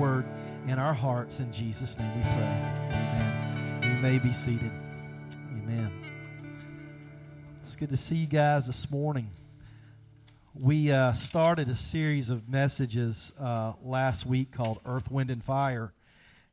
word 0.00 0.24
in 0.66 0.78
our 0.78 0.94
hearts. 0.94 1.40
In 1.40 1.52
Jesus' 1.52 1.98
name 1.98 2.10
we 2.16 2.22
pray. 2.22 2.72
Amen. 2.86 3.80
You 3.82 4.00
may 4.00 4.18
be 4.18 4.32
seated. 4.32 4.72
Amen. 5.52 5.92
It's 7.62 7.76
good 7.76 7.90
to 7.90 7.98
see 7.98 8.16
you 8.16 8.26
guys 8.26 8.66
this 8.66 8.90
morning. 8.90 9.30
We 10.54 10.90
uh, 10.90 11.12
started 11.12 11.68
a 11.68 11.74
series 11.74 12.30
of 12.30 12.48
messages 12.48 13.34
uh, 13.38 13.74
last 13.82 14.24
week 14.24 14.52
called 14.52 14.80
Earth, 14.86 15.10
Wind, 15.10 15.30
and 15.30 15.44
Fire. 15.44 15.92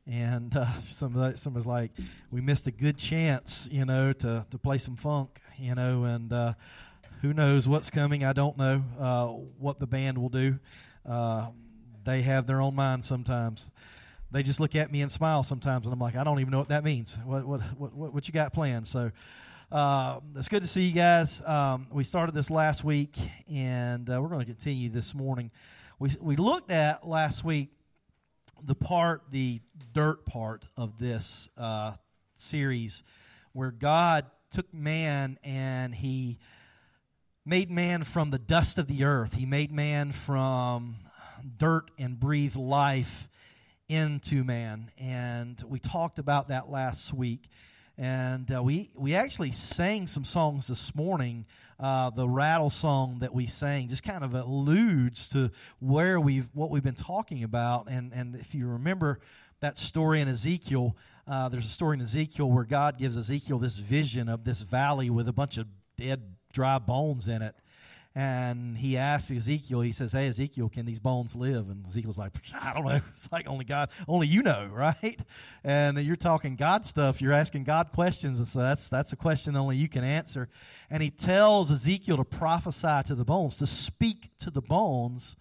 And 0.06 0.54
uh, 0.54 0.66
some 0.80 1.16
of 1.16 1.38
some 1.38 1.54
was 1.54 1.66
like, 1.66 1.92
we 2.30 2.42
missed 2.42 2.66
a 2.66 2.70
good 2.70 2.98
chance, 2.98 3.66
you 3.72 3.86
know, 3.86 4.12
to, 4.12 4.46
to 4.50 4.58
play 4.58 4.76
some 4.76 4.96
funk, 4.96 5.40
you 5.56 5.74
know, 5.74 6.04
and 6.04 6.30
uh, 6.34 6.52
who 7.22 7.32
knows 7.32 7.66
what's 7.66 7.90
coming. 7.90 8.24
I 8.24 8.34
don't 8.34 8.58
know 8.58 8.84
uh, 9.00 9.26
what 9.58 9.80
the 9.80 9.86
band 9.86 10.18
will 10.18 10.28
do. 10.28 10.58
They 12.08 12.22
have 12.22 12.46
their 12.46 12.62
own 12.62 12.74
mind 12.74 13.04
sometimes. 13.04 13.70
They 14.30 14.42
just 14.42 14.60
look 14.60 14.74
at 14.74 14.90
me 14.90 15.02
and 15.02 15.12
smile 15.12 15.42
sometimes, 15.42 15.84
and 15.84 15.92
I'm 15.92 15.98
like, 15.98 16.16
I 16.16 16.24
don't 16.24 16.40
even 16.40 16.50
know 16.50 16.58
what 16.58 16.70
that 16.70 16.82
means. 16.82 17.18
What 17.22 17.46
what 17.46 17.60
what 17.78 18.14
what, 18.14 18.26
you 18.26 18.32
got 18.32 18.52
planned? 18.54 18.88
So. 18.88 19.10
Uh, 19.70 20.20
it's 20.34 20.48
good 20.48 20.62
to 20.62 20.66
see 20.66 20.80
you 20.80 20.94
guys. 20.94 21.42
Um, 21.44 21.88
we 21.92 22.02
started 22.02 22.34
this 22.34 22.48
last 22.48 22.84
week, 22.84 23.14
and 23.52 24.08
uh, 24.08 24.18
we're 24.18 24.30
going 24.30 24.40
to 24.40 24.46
continue 24.46 24.88
this 24.88 25.14
morning. 25.14 25.50
We 25.98 26.08
we 26.22 26.36
looked 26.36 26.70
at 26.70 27.06
last 27.06 27.44
week 27.44 27.68
the 28.64 28.74
part, 28.74 29.24
the 29.30 29.60
dirt 29.92 30.24
part 30.24 30.64
of 30.78 30.98
this 30.98 31.50
uh, 31.58 31.92
series, 32.32 33.04
where 33.52 33.70
God 33.70 34.24
took 34.50 34.72
man 34.72 35.38
and 35.44 35.94
he 35.94 36.38
made 37.44 37.70
man 37.70 38.04
from 38.04 38.30
the 38.30 38.38
dust 38.38 38.78
of 38.78 38.86
the 38.86 39.04
earth. 39.04 39.34
He 39.34 39.44
made 39.44 39.70
man 39.70 40.12
from 40.12 40.96
dirt 41.56 41.90
and 41.98 42.18
breathe 42.18 42.56
life 42.56 43.28
into 43.88 44.44
man. 44.44 44.90
And 44.98 45.62
we 45.66 45.78
talked 45.78 46.18
about 46.18 46.48
that 46.48 46.70
last 46.70 47.12
week. 47.12 47.48
And 47.96 48.54
uh, 48.54 48.62
we, 48.62 48.90
we 48.94 49.14
actually 49.14 49.50
sang 49.50 50.06
some 50.06 50.24
songs 50.24 50.68
this 50.68 50.94
morning. 50.94 51.46
Uh, 51.80 52.10
the 52.10 52.28
rattle 52.28 52.70
song 52.70 53.18
that 53.20 53.34
we 53.34 53.46
sang 53.46 53.88
just 53.88 54.02
kind 54.02 54.22
of 54.22 54.34
alludes 54.34 55.28
to 55.30 55.50
where 55.80 56.20
we've 56.20 56.48
what 56.52 56.70
we've 56.70 56.82
been 56.82 56.94
talking 56.94 57.42
about. 57.42 57.88
And, 57.88 58.12
and 58.12 58.36
if 58.36 58.54
you 58.54 58.68
remember 58.68 59.20
that 59.60 59.78
story 59.78 60.20
in 60.20 60.28
Ezekiel, 60.28 60.96
uh, 61.26 61.48
there's 61.48 61.66
a 61.66 61.70
story 61.70 61.96
in 61.96 62.00
Ezekiel 62.00 62.50
where 62.50 62.64
God 62.64 62.98
gives 62.98 63.16
Ezekiel 63.16 63.58
this 63.58 63.78
vision 63.78 64.28
of 64.28 64.44
this 64.44 64.62
valley 64.62 65.10
with 65.10 65.28
a 65.28 65.32
bunch 65.32 65.56
of 65.56 65.66
dead, 65.96 66.34
dry 66.52 66.78
bones 66.78 67.26
in 67.26 67.42
it 67.42 67.56
and 68.18 68.76
he 68.76 68.96
asks 68.96 69.30
Ezekiel, 69.30 69.80
he 69.80 69.92
says, 69.92 70.10
Hey, 70.10 70.26
Ezekiel, 70.26 70.68
can 70.68 70.86
these 70.86 70.98
bones 70.98 71.36
live? 71.36 71.70
And 71.70 71.86
Ezekiel's 71.86 72.18
like, 72.18 72.32
I 72.52 72.74
don't 72.74 72.84
know. 72.84 73.00
It's 73.12 73.30
like 73.30 73.48
only 73.48 73.64
God, 73.64 73.90
only 74.08 74.26
you 74.26 74.42
know, 74.42 74.68
right? 74.72 75.20
And 75.62 75.96
you're 75.98 76.16
talking 76.16 76.56
God 76.56 76.84
stuff. 76.84 77.22
You're 77.22 77.32
asking 77.32 77.62
God 77.62 77.92
questions. 77.92 78.40
And 78.40 78.48
so 78.48 78.58
that's, 78.58 78.88
that's 78.88 79.12
a 79.12 79.16
question 79.16 79.54
only 79.54 79.76
you 79.76 79.88
can 79.88 80.02
answer. 80.02 80.48
And 80.90 81.00
he 81.00 81.10
tells 81.10 81.70
Ezekiel 81.70 82.16
to 82.16 82.24
prophesy 82.24 83.04
to 83.06 83.14
the 83.14 83.24
bones, 83.24 83.58
to 83.58 83.68
speak 83.68 84.30
to 84.40 84.50
the 84.50 84.62
bones. 84.62 85.36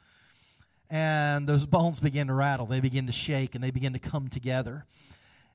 And 0.88 1.48
those 1.48 1.66
bones 1.66 2.00
begin 2.00 2.28
to 2.28 2.36
rattle. 2.36 2.68
They 2.68 2.80
begin 2.80 3.08
to 3.08 3.12
shake 3.12 3.56
and 3.56 3.64
they 3.64 3.72
begin 3.72 3.94
to 3.94 4.00
come 4.00 4.28
together. 4.28 4.86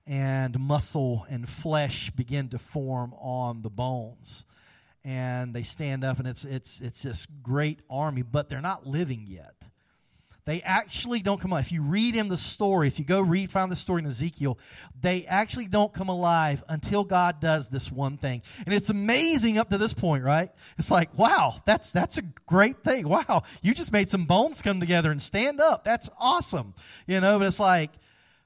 And 0.09 0.59
muscle 0.59 1.25
and 1.31 1.49
flesh 1.49 2.11
begin 2.11 2.49
to 2.49 2.59
form 2.59 3.15
on 3.15 3.63
the 3.63 3.71
bones 3.71 4.45
and 5.05 5.53
they 5.55 5.63
stand 5.63 6.05
up 6.05 6.19
and 6.19 6.29
it's 6.29 6.45
it's 6.45 6.81
it's 6.81 7.03
this 7.03 7.27
great 7.43 7.81
army 7.91 8.23
but 8.23 8.49
they're 8.49 8.61
not 8.61 8.87
living 8.87 9.27
yet. 9.27 9.55
They 10.45 10.61
actually 10.63 11.21
don't 11.21 11.41
come 11.41 11.53
alive. 11.53 11.67
If 11.67 11.73
you 11.73 11.83
read 11.83 12.17
in 12.17 12.29
the 12.29 12.37
story 12.37 12.87
if 12.89 12.99
you 12.99 13.05
go 13.05 13.21
read 13.21 13.51
find 13.51 13.71
the 13.71 13.77
story 13.77 14.01
in 14.01 14.07
ezekiel 14.07 14.59
they 15.01 15.25
actually 15.27 15.67
don't 15.67 15.93
come 15.93 16.09
alive 16.09 16.63
until 16.69 17.05
god 17.05 17.41
does 17.41 17.69
this 17.69 17.91
one 17.91 18.17
thing. 18.17 18.43
And 18.65 18.75
it's 18.75 18.91
amazing 18.91 19.59
up 19.59 19.71
to 19.71 19.79
this 19.79 19.93
point 19.93 20.23
right? 20.25 20.51
It's 20.79 20.91
like 20.91 21.17
wow 21.19 21.61
that's 21.67 21.91
that's 21.91 22.19
a 22.19 22.23
great 22.47 22.85
thing. 22.85 23.09
Wow 23.09 23.43
you 23.61 23.75
just 23.75 23.93
made 23.93 24.09
some 24.09 24.25
bones 24.25 24.63
come 24.63 24.79
together 24.79 25.11
and 25.11 25.21
stand 25.21 25.61
up. 25.61 25.85
That's 25.85 26.11
awesome. 26.19 26.75
You 27.07 27.21
know 27.21 27.39
but 27.39 27.49
it's 27.49 27.61
like 27.61 27.91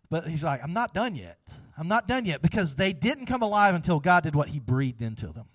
but 0.08 0.26
he's 0.26 0.44
like 0.44 0.62
i'm 0.62 0.72
not 0.72 0.94
done 0.94 1.16
yet. 1.16 1.38
I'm 1.78 1.88
not 1.88 2.08
done 2.08 2.24
yet 2.24 2.40
because 2.40 2.76
they 2.76 2.94
didn't 2.94 3.26
come 3.26 3.42
alive 3.42 3.74
until 3.74 4.00
god 4.00 4.22
did 4.22 4.34
what 4.34 4.48
he 4.48 4.58
breathed 4.58 5.02
into 5.02 5.26
them 5.26 5.46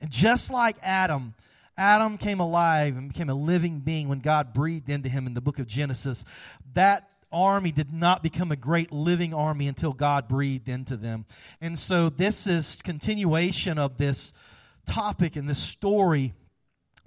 and 0.00 0.10
just 0.10 0.50
like 0.50 0.76
Adam, 0.82 1.34
Adam 1.76 2.16
came 2.18 2.40
alive 2.40 2.96
and 2.96 3.08
became 3.08 3.28
a 3.28 3.34
living 3.34 3.80
being 3.80 4.08
when 4.08 4.20
God 4.20 4.54
breathed 4.54 4.88
into 4.88 5.08
him 5.08 5.26
in 5.26 5.34
the 5.34 5.40
book 5.40 5.58
of 5.58 5.66
Genesis. 5.66 6.24
That 6.74 7.08
army 7.32 7.72
did 7.72 7.92
not 7.92 8.22
become 8.22 8.50
a 8.50 8.56
great 8.56 8.92
living 8.92 9.34
army 9.34 9.68
until 9.68 9.92
God 9.92 10.28
breathed 10.28 10.68
into 10.68 10.96
them. 10.96 11.26
And 11.60 11.78
so 11.78 12.08
this 12.08 12.46
is 12.46 12.80
continuation 12.82 13.78
of 13.78 13.98
this 13.98 14.32
topic 14.86 15.36
and 15.36 15.48
this 15.48 15.58
story 15.58 16.32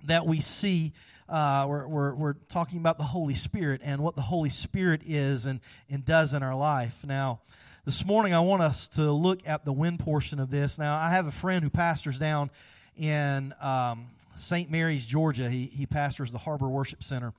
that 0.06 0.26
we 0.26 0.40
see 0.40 0.94
uh, 1.28 1.68
we're, 1.70 1.88
we're, 1.88 2.16
we're, 2.16 2.34
talking 2.50 2.80
about 2.80 2.98
the 2.98 3.04
Holy 3.04 3.36
Spirit 3.36 3.82
and 3.84 4.02
what 4.02 4.16
the 4.16 4.22
Holy 4.24 4.50
Spirit 4.50 5.02
is 5.06 5.46
and, 5.46 5.60
and 5.88 6.04
does 6.04 6.34
in 6.34 6.42
our 6.42 6.56
life. 6.56 7.06
Now, 7.06 7.42
this 7.86 8.04
morning 8.04 8.34
I 8.34 8.40
want 8.40 8.64
us 8.64 8.88
to 8.90 9.12
look 9.12 9.48
at 9.48 9.64
the 9.64 9.72
wind 9.72 10.00
portion 10.00 10.40
of 10.40 10.50
this. 10.50 10.80
Now, 10.80 10.98
I 10.98 11.12
have 11.12 11.28
a 11.28 11.32
friend 11.32 11.64
who 11.64 11.70
pastors 11.70 12.18
down 12.18 12.50
in 13.00 13.54
um, 13.62 14.08
St. 14.36 14.70
Mary's, 14.70 15.06
Georgia. 15.06 15.50
He, 15.50 15.66
he 15.66 15.86
pastors 15.86 16.32
the 16.32 16.38
Harbor 16.38 16.68
Worship 16.68 17.04
Center. 17.04 17.34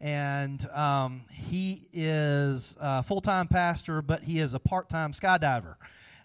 And 0.00 0.68
um, 0.70 1.22
he 1.30 1.86
is 1.92 2.76
a 2.80 3.02
full 3.02 3.20
time 3.20 3.48
pastor, 3.48 4.02
but 4.02 4.24
he 4.24 4.40
is 4.40 4.52
a 4.52 4.58
part 4.58 4.88
time 4.88 5.12
skydiver. 5.12 5.76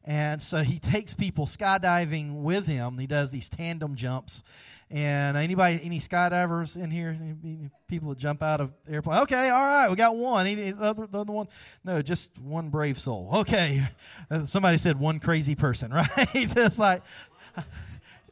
And 0.03 0.41
so 0.41 0.59
he 0.59 0.79
takes 0.79 1.13
people 1.13 1.45
skydiving 1.45 2.41
with 2.41 2.65
him. 2.65 2.97
He 2.97 3.07
does 3.07 3.31
these 3.31 3.47
tandem 3.47 3.95
jumps. 3.95 4.43
And 4.91 5.37
anybody, 5.37 5.79
any 5.83 5.99
skydivers 5.99 6.75
in 6.75 6.89
here? 6.89 7.15
Any 7.19 7.69
people 7.87 8.09
that 8.09 8.17
jump 8.17 8.41
out 8.41 8.59
of 8.59 8.73
airplane? 8.89 9.19
Okay, 9.19 9.49
all 9.49 9.63
right, 9.63 9.87
we 9.87 9.95
got 9.95 10.15
one. 10.15 10.47
Any 10.47 10.73
other, 10.73 11.05
the 11.05 11.19
other 11.19 11.31
one? 11.31 11.47
No, 11.83 12.01
just 12.01 12.35
one 12.39 12.69
brave 12.69 12.97
soul. 12.97 13.29
Okay, 13.33 13.87
somebody 14.45 14.79
said 14.79 14.99
one 14.99 15.19
crazy 15.19 15.53
person, 15.53 15.93
right? 15.93 16.09
it's 16.33 16.79
like 16.79 17.03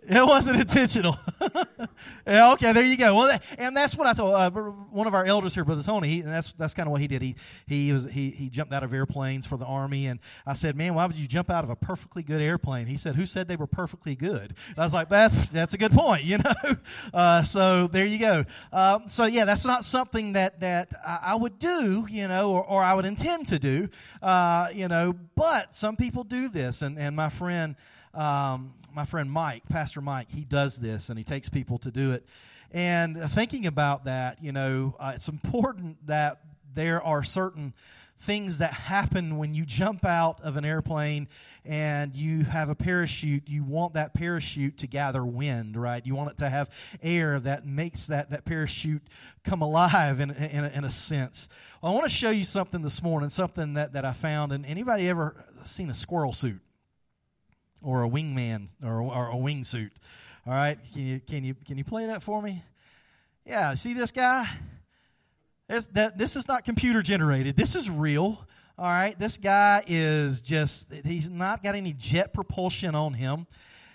it 0.09 0.25
wasn't 0.25 0.59
intentional. 0.59 1.19
yeah, 2.25 2.53
okay, 2.53 2.71
there 2.71 2.83
you 2.83 2.95
go. 2.95 3.13
Well, 3.13 3.39
and 3.57 3.75
that's 3.75 3.95
what 3.95 4.07
I 4.07 4.13
told 4.13 4.35
uh, 4.35 4.49
one 4.49 5.05
of 5.05 5.13
our 5.13 5.25
elders 5.25 5.53
here, 5.53 5.65
Brother 5.65 5.83
Tony. 5.83 6.07
He, 6.07 6.19
and 6.21 6.31
that's 6.31 6.53
that's 6.53 6.73
kind 6.73 6.87
of 6.87 6.91
what 6.91 7.01
he 7.01 7.07
did. 7.07 7.21
He 7.21 7.35
he 7.65 7.91
was 7.91 8.05
he 8.05 8.29
he 8.29 8.49
jumped 8.49 8.73
out 8.73 8.83
of 8.83 8.93
airplanes 8.93 9.45
for 9.45 9.57
the 9.57 9.65
army, 9.65 10.07
and 10.07 10.19
I 10.45 10.53
said, 10.53 10.77
"Man, 10.77 10.93
why 10.93 11.05
would 11.05 11.17
you 11.17 11.27
jump 11.27 11.49
out 11.49 11.65
of 11.65 11.69
a 11.69 11.75
perfectly 11.75 12.23
good 12.23 12.41
airplane?" 12.41 12.87
He 12.87 12.95
said, 12.95 13.15
"Who 13.15 13.25
said 13.25 13.49
they 13.49 13.57
were 13.57 13.67
perfectly 13.67 14.15
good?" 14.15 14.55
And 14.69 14.77
I 14.77 14.83
was 14.83 14.93
like, 14.93 15.09
"That's 15.09 15.47
that's 15.47 15.73
a 15.73 15.77
good 15.77 15.91
point, 15.91 16.23
you 16.25 16.37
know." 16.37 16.77
Uh, 17.13 17.43
so 17.43 17.87
there 17.87 18.05
you 18.05 18.19
go. 18.19 18.45
Um, 18.71 19.09
so 19.09 19.25
yeah, 19.25 19.43
that's 19.43 19.65
not 19.65 19.83
something 19.83 20.33
that 20.33 20.61
that 20.61 20.93
I, 21.05 21.19
I 21.33 21.35
would 21.35 21.59
do, 21.59 22.07
you 22.09 22.29
know, 22.29 22.51
or, 22.51 22.63
or 22.63 22.81
I 22.81 22.93
would 22.93 23.05
intend 23.05 23.47
to 23.47 23.59
do, 23.59 23.89
uh, 24.21 24.69
you 24.73 24.87
know. 24.87 25.13
But 25.35 25.75
some 25.75 25.97
people 25.97 26.23
do 26.23 26.47
this, 26.47 26.81
and 26.81 26.97
and 26.97 27.13
my 27.15 27.29
friend. 27.29 27.75
Um, 28.13 28.73
my 28.97 29.05
friend 29.05 29.31
Mike, 29.31 29.61
Pastor 29.69 30.01
Mike, 30.01 30.31
he 30.31 30.43
does 30.43 30.79
this 30.79 31.09
and 31.09 31.19
he 31.19 31.23
takes 31.23 31.49
people 31.49 31.77
to 31.77 31.91
do 31.91 32.13
it. 32.13 32.25
And 32.71 33.15
thinking 33.29 33.67
about 33.67 34.05
that, 34.05 34.43
you 34.43 34.51
know, 34.51 34.95
uh, 34.99 35.11
it's 35.13 35.29
important 35.29 36.07
that 36.07 36.41
there 36.73 36.99
are 37.03 37.21
certain 37.21 37.75
things 38.19 38.57
that 38.57 38.73
happen 38.73 39.37
when 39.37 39.53
you 39.53 39.67
jump 39.67 40.03
out 40.03 40.41
of 40.41 40.57
an 40.57 40.65
airplane 40.65 41.27
and 41.63 42.15
you 42.15 42.43
have 42.45 42.69
a 42.69 42.75
parachute. 42.75 43.43
You 43.47 43.63
want 43.63 43.93
that 43.93 44.15
parachute 44.15 44.79
to 44.79 44.87
gather 44.87 45.23
wind 45.23 45.77
right? 45.77 46.03
You 46.03 46.15
want 46.15 46.31
it 46.31 46.37
to 46.39 46.49
have 46.49 46.67
air 47.03 47.39
that 47.39 47.67
makes 47.67 48.07
that, 48.07 48.31
that 48.31 48.45
parachute 48.45 49.03
come 49.43 49.61
alive 49.61 50.19
in, 50.19 50.31
in, 50.31 50.65
in 50.65 50.83
a 50.83 50.89
sense. 50.89 51.49
Well, 51.83 51.91
i 51.91 51.95
want 51.95 52.05
to 52.05 52.09
show 52.09 52.31
you 52.31 52.43
something 52.43 52.81
this 52.81 53.03
morning 53.03 53.29
something 53.29 53.75
that, 53.75 53.93
that 53.93 54.05
i 54.05 54.13
found. 54.13 54.51
And 54.51 54.65
anybody 54.65 55.07
ever 55.07 55.35
seen 55.65 55.91
a 55.91 55.93
squirrel 55.93 56.33
suit 56.33 56.61
or 57.81 58.03
a 58.03 58.09
wingman 58.09 58.69
or, 58.83 59.01
or 59.01 59.29
a 59.29 59.35
wingsuit. 59.35 59.91
All 60.45 60.53
right, 60.53 60.77
can 60.93 61.05
you 61.05 61.19
can 61.19 61.43
you 61.43 61.55
can 61.65 61.77
you 61.77 61.83
play 61.83 62.05
that 62.05 62.23
for 62.23 62.41
me? 62.41 62.63
Yeah, 63.45 63.73
see 63.75 63.93
this 63.93 64.11
guy? 64.11 64.49
This, 65.69 65.87
that, 65.87 66.17
this 66.17 66.35
is 66.35 66.47
not 66.47 66.63
computer 66.63 67.01
generated. 67.01 67.55
This 67.55 67.75
is 67.75 67.89
real. 67.89 68.45
All 68.77 68.85
right, 68.85 69.17
this 69.17 69.37
guy 69.37 69.83
is 69.87 70.39
just, 70.39 70.93
he's 71.03 71.29
not 71.29 71.63
got 71.63 71.75
any 71.75 71.93
jet 71.93 72.33
propulsion 72.33 72.93
on 72.93 73.13
him. 73.13 73.47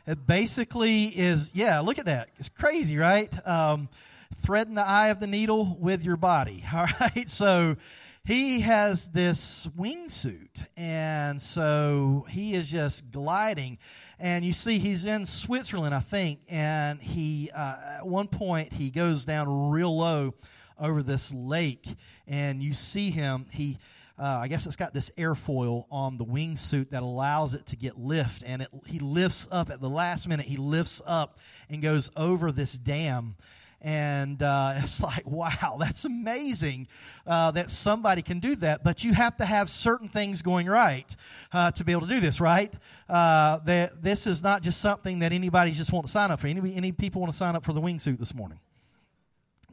It 0.06 0.26
basically 0.26 1.04
is, 1.06 1.52
yeah, 1.54 1.80
look 1.80 1.98
at 1.98 2.06
that. 2.06 2.30
It's 2.38 2.48
crazy, 2.48 2.98
right? 2.98 3.30
Um, 3.46 3.88
threading 4.36 4.74
the 4.74 4.86
eye 4.86 5.08
of 5.08 5.20
the 5.20 5.26
needle 5.26 5.76
with 5.80 6.04
your 6.04 6.16
body. 6.16 6.64
All 6.74 6.86
right, 7.00 7.30
so 7.30 7.76
he 8.24 8.60
has 8.60 9.08
this 9.08 9.66
wingsuit, 9.76 10.66
and 10.76 11.42
so 11.42 12.24
he 12.28 12.54
is 12.54 12.70
just 12.70 13.10
gliding. 13.10 13.78
And 14.18 14.44
you 14.44 14.52
see, 14.52 14.78
he's 14.78 15.04
in 15.04 15.26
Switzerland, 15.26 15.94
I 15.94 16.00
think, 16.00 16.40
and 16.48 17.02
he 17.02 17.50
uh, 17.52 17.98
at 17.98 18.06
one 18.06 18.28
point 18.28 18.72
he 18.74 18.90
goes 18.90 19.24
down 19.24 19.70
real 19.70 19.96
low 19.96 20.34
over 20.78 21.02
this 21.02 21.34
lake, 21.34 21.96
and 22.26 22.62
you 22.62 22.72
see 22.72 23.10
him. 23.10 23.46
He 23.50 23.78
uh, 24.18 24.38
I 24.42 24.46
guess 24.46 24.66
it's 24.66 24.76
got 24.76 24.94
this 24.94 25.10
airfoil 25.18 25.86
on 25.90 26.16
the 26.16 26.24
wingsuit 26.24 26.90
that 26.90 27.02
allows 27.02 27.54
it 27.54 27.66
to 27.66 27.76
get 27.76 27.98
lift, 27.98 28.44
and 28.46 28.62
it, 28.62 28.68
he 28.86 29.00
lifts 29.00 29.48
up 29.50 29.68
at 29.68 29.80
the 29.80 29.90
last 29.90 30.28
minute. 30.28 30.46
He 30.46 30.56
lifts 30.56 31.02
up 31.06 31.38
and 31.68 31.82
goes 31.82 32.08
over 32.16 32.52
this 32.52 32.74
dam, 32.74 33.34
and 33.82 34.42
uh, 34.42 34.74
it's 34.78 35.00
like, 35.00 35.26
wow, 35.26 35.76
that's 35.78 36.04
amazing 36.04 36.88
uh, 37.26 37.50
that 37.50 37.70
somebody 37.70 38.22
can 38.22 38.38
do 38.40 38.56
that. 38.56 38.82
But 38.82 39.04
you 39.04 39.12
have 39.12 39.36
to 39.36 39.44
have 39.44 39.68
certain 39.68 40.08
things 40.08 40.40
going 40.40 40.66
right 40.66 41.14
uh, 41.52 41.72
to 41.72 41.84
be 41.84 41.92
able 41.92 42.02
to 42.02 42.08
do 42.08 42.20
this, 42.20 42.40
right? 42.40 42.72
Uh, 43.08 43.58
that 43.60 44.02
this 44.02 44.26
is 44.26 44.42
not 44.42 44.62
just 44.62 44.80
something 44.80 45.18
that 45.18 45.32
anybody 45.32 45.72
just 45.72 45.92
want 45.92 46.06
to 46.06 46.12
sign 46.12 46.30
up 46.30 46.40
for. 46.40 46.46
Any, 46.46 46.74
any 46.74 46.92
people 46.92 47.20
want 47.20 47.32
to 47.32 47.36
sign 47.36 47.56
up 47.56 47.64
for 47.64 47.72
the 47.72 47.80
wingsuit 47.80 48.18
this 48.18 48.34
morning? 48.34 48.58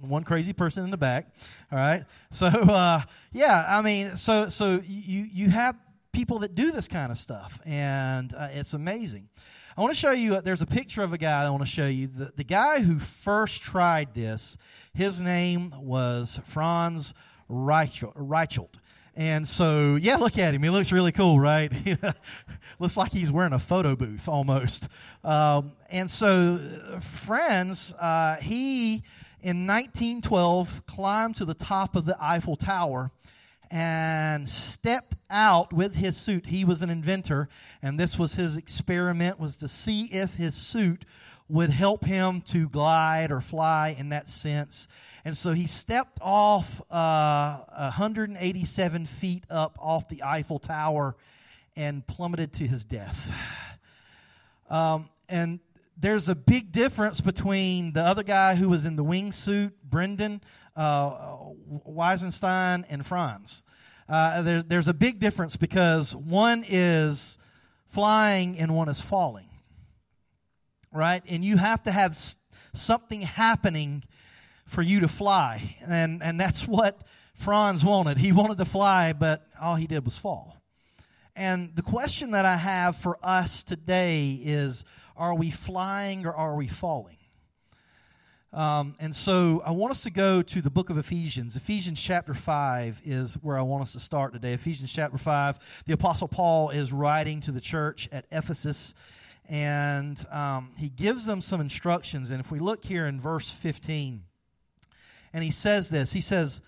one 0.01 0.23
crazy 0.23 0.53
person 0.53 0.85
in 0.85 0.91
the 0.91 0.97
back. 0.97 1.27
All 1.71 1.77
right. 1.77 2.05
So 2.31 2.47
uh, 2.47 3.01
yeah, 3.31 3.65
I 3.67 3.81
mean, 3.81 4.15
so 4.15 4.47
so 4.47 4.81
you 4.85 5.27
you 5.31 5.49
have 5.49 5.75
people 6.11 6.39
that 6.39 6.55
do 6.55 6.71
this 6.71 6.87
kind 6.87 7.11
of 7.11 7.17
stuff, 7.17 7.59
and 7.65 8.33
uh, 8.33 8.49
it's 8.51 8.73
amazing. 8.73 9.29
I 9.79 9.81
want 9.81 9.93
to 9.93 9.97
show 9.97 10.11
you. 10.11 10.35
Uh, 10.35 10.41
there's 10.41 10.61
a 10.61 10.65
picture 10.67 11.03
of 11.03 11.13
a 11.13 11.17
guy. 11.17 11.45
I 11.45 11.49
want 11.51 11.63
to 11.63 11.65
show 11.65 11.87
you 11.87 12.07
the 12.07 12.33
the 12.35 12.43
guy 12.43 12.81
who 12.81 12.99
first 12.99 13.61
tried 13.61 14.13
this. 14.13 14.57
His 14.93 15.21
name 15.21 15.73
was 15.77 16.41
Franz 16.43 17.13
Reichelt. 17.49 18.73
And 19.15 19.47
so, 19.47 19.95
yeah, 19.95 20.17
look 20.17 20.37
at 20.37 20.53
him. 20.53 20.63
He 20.63 20.69
looks 20.69 20.91
really 20.91 21.13
cool, 21.13 21.39
right? 21.39 21.71
looks 22.79 22.97
like 22.97 23.13
he's 23.13 23.31
wearing 23.31 23.53
a 23.53 23.59
photo 23.59 23.95
booth 23.95 24.27
almost. 24.27 24.89
Um, 25.23 25.71
and 25.89 26.11
so, 26.11 26.59
Franz, 26.99 27.93
uh, 27.93 28.35
he 28.35 28.95
in 29.41 29.65
1912 29.65 30.87
climbed 30.87 31.37
to 31.37 31.45
the 31.45 31.53
top 31.53 31.95
of 31.95 32.03
the 32.03 32.17
Eiffel 32.19 32.57
Tower 32.57 33.11
and 33.71 34.49
stepped 34.49 35.15
out 35.29 35.71
with 35.71 35.95
his 35.95 36.17
suit. 36.17 36.47
He 36.47 36.65
was 36.65 36.81
an 36.81 36.89
inventor, 36.89 37.49
and 37.81 37.99
this 37.99 38.17
was 38.17 38.35
his 38.35 38.57
experiment 38.57 39.39
was 39.39 39.55
to 39.57 39.67
see 39.67 40.05
if 40.05 40.35
his 40.35 40.55
suit 40.55 41.05
would 41.47 41.71
help 41.71 42.05
him 42.05 42.41
to 42.41 42.69
glide 42.69 43.31
or 43.31 43.41
fly 43.41 43.95
in 43.97 44.09
that 44.09 44.29
sense. 44.29 44.87
And 45.25 45.35
so 45.35 45.53
he 45.53 45.67
stepped 45.67 46.19
off 46.21 46.81
uh, 46.91 47.63
187 47.75 49.05
feet 49.05 49.43
up 49.49 49.77
off 49.79 50.07
the 50.09 50.23
Eiffel 50.23 50.59
Tower 50.59 51.15
and 51.75 52.05
plummeted 52.05 52.53
to 52.53 52.67
his 52.67 52.83
death. 52.83 53.31
Um, 54.69 55.09
and 55.27 55.59
there's 55.97 56.29
a 56.29 56.35
big 56.35 56.71
difference 56.71 57.19
between 57.19 57.93
the 57.93 58.01
other 58.01 58.23
guy 58.23 58.55
who 58.55 58.69
was 58.69 58.85
in 58.85 58.95
the 58.95 59.03
wingsuit, 59.03 59.73
Brendan 59.83 60.41
Weisenstein, 60.77 62.85
and 62.89 63.05
Franz. 63.05 63.63
Uh, 64.07 64.41
there's, 64.41 64.65
there's 64.65 64.87
a 64.87 64.93
big 64.93 65.19
difference 65.19 65.55
because 65.55 66.15
one 66.15 66.63
is 66.67 67.37
flying 67.87 68.57
and 68.57 68.75
one 68.75 68.89
is 68.89 69.01
falling. 69.01 69.49
Right? 70.91 71.21
And 71.27 71.45
you 71.45 71.57
have 71.57 71.83
to 71.83 71.91
have 71.91 72.17
something 72.73 73.21
happening 73.21 74.03
for 74.65 74.81
you 74.81 74.99
to 75.01 75.07
fly. 75.07 75.77
And, 75.85 76.23
and 76.23 76.39
that's 76.39 76.67
what 76.67 77.01
Franz 77.35 77.85
wanted. 77.85 78.17
He 78.17 78.31
wanted 78.31 78.57
to 78.57 78.65
fly, 78.65 79.13
but 79.13 79.45
all 79.61 79.75
he 79.75 79.87
did 79.87 80.03
was 80.03 80.17
fall. 80.17 80.59
And 81.35 81.75
the 81.75 81.81
question 81.81 82.31
that 82.31 82.45
I 82.45 82.57
have 82.57 82.97
for 82.97 83.17
us 83.23 83.63
today 83.63 84.39
is 84.43 84.83
are 85.15 85.33
we 85.33 85.51
flying 85.51 86.25
or 86.25 86.33
are 86.33 86.55
we 86.55 86.67
falling? 86.67 87.18
Um, 88.51 88.95
and 88.99 89.15
so 89.15 89.61
I 89.63 89.71
want 89.71 89.91
us 89.91 90.01
to 90.03 90.09
go 90.09 90.41
to 90.41 90.61
the 90.61 90.71
book 90.71 90.89
of 90.89 90.97
Ephesians. 90.97 91.55
Ephesians 91.55 92.01
chapter 92.01 92.33
5 92.33 93.01
is 93.05 93.35
where 93.35 93.57
I 93.57 93.61
want 93.61 93.83
us 93.83 93.93
to 93.93 93.99
start 93.99 94.33
today. 94.33 94.53
Ephesians 94.53 94.91
chapter 94.91 95.19
5. 95.19 95.83
The 95.85 95.93
Apostle 95.93 96.27
Paul 96.27 96.71
is 96.71 96.91
writing 96.91 97.41
to 97.41 97.51
the 97.51 97.61
church 97.61 98.09
at 98.11 98.25
Ephesus, 98.31 98.95
and 99.47 100.23
um, 100.31 100.71
he 100.77 100.89
gives 100.89 101.27
them 101.27 101.41
some 101.41 101.61
instructions. 101.61 102.31
And 102.31 102.39
if 102.39 102.51
we 102.51 102.57
look 102.57 102.85
here 102.85 103.05
in 103.05 103.19
verse 103.19 103.51
15, 103.51 104.23
and 105.31 105.43
he 105.43 105.51
says 105.51 105.89
this 105.89 106.13
He 106.13 106.21
says, 106.21 106.61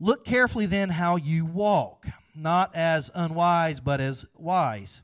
Look 0.00 0.24
carefully 0.24 0.66
then 0.66 0.90
how 0.90 1.14
you 1.14 1.44
walk, 1.44 2.06
not 2.34 2.74
as 2.74 3.08
unwise, 3.14 3.78
but 3.78 4.00
as 4.00 4.26
wise, 4.36 5.02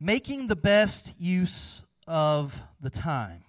making 0.00 0.46
the 0.46 0.56
best 0.56 1.12
use 1.18 1.84
of 2.06 2.62
the 2.80 2.90
time. 2.90 3.44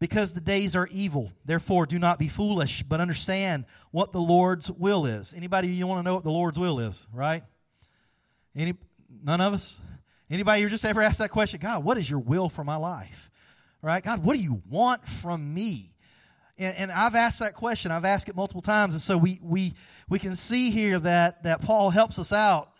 Because 0.00 0.32
the 0.32 0.40
days 0.40 0.76
are 0.76 0.86
evil. 0.88 1.32
Therefore, 1.44 1.84
do 1.84 1.98
not 1.98 2.18
be 2.18 2.28
foolish, 2.28 2.84
but 2.84 3.00
understand 3.00 3.64
what 3.90 4.12
the 4.12 4.20
Lord's 4.20 4.70
will 4.70 5.06
is. 5.06 5.34
Anybody 5.34 5.68
you 5.68 5.86
want 5.86 5.98
to 5.98 6.02
know 6.04 6.14
what 6.14 6.24
the 6.24 6.30
Lord's 6.30 6.58
will 6.58 6.78
is, 6.78 7.08
right? 7.12 7.42
Any 8.54 8.74
none 9.24 9.40
of 9.40 9.54
us? 9.54 9.80
Anybody 10.30 10.60
you 10.60 10.68
just 10.68 10.84
ever 10.84 11.02
asked 11.02 11.18
that 11.18 11.30
question? 11.30 11.58
God, 11.60 11.82
what 11.82 11.98
is 11.98 12.08
your 12.08 12.20
will 12.20 12.48
for 12.48 12.62
my 12.62 12.76
life? 12.76 13.30
Right? 13.82 14.02
God, 14.02 14.22
what 14.22 14.36
do 14.36 14.42
you 14.42 14.62
want 14.68 15.06
from 15.08 15.52
me? 15.52 15.94
And, 16.58 16.76
and, 16.76 16.92
I've 16.92 17.14
asked 17.14 17.38
that 17.38 17.54
question. 17.54 17.92
I've 17.92 18.04
asked 18.04 18.28
it 18.28 18.34
multiple 18.34 18.62
times, 18.62 18.92
and 18.94 19.00
so 19.00 19.16
we 19.16 19.38
we 19.42 19.74
we 20.08 20.18
can 20.18 20.34
see 20.34 20.70
here 20.70 20.98
that 20.98 21.44
that 21.44 21.60
Paul 21.60 21.90
helps 21.90 22.18
us 22.18 22.32
out 22.32 22.72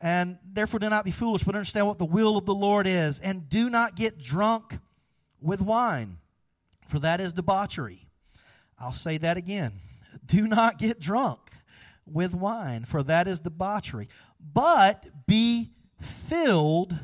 and 0.00 0.38
therefore, 0.44 0.80
do 0.80 0.88
not 0.88 1.04
be 1.04 1.10
foolish, 1.10 1.42
but 1.42 1.54
understand 1.54 1.86
what 1.86 1.98
the 1.98 2.04
will 2.04 2.36
of 2.36 2.46
the 2.46 2.54
Lord 2.54 2.86
is. 2.86 3.20
And 3.20 3.48
do 3.48 3.68
not 3.68 3.96
get 3.96 4.18
drunk 4.18 4.78
with 5.40 5.60
wine, 5.60 6.18
for 6.88 6.98
that 6.98 7.20
is 7.20 7.32
debauchery. 7.32 8.08
I'll 8.80 8.92
say 8.92 9.18
that 9.18 9.36
again. 9.36 9.74
Do 10.24 10.46
not 10.46 10.78
get 10.78 10.98
drunk 10.98 11.40
with 12.06 12.34
wine, 12.34 12.84
for 12.84 13.02
that 13.02 13.28
is 13.28 13.40
debauchery, 13.40 14.08
but 14.40 15.04
be 15.26 15.70
filled 16.00 16.98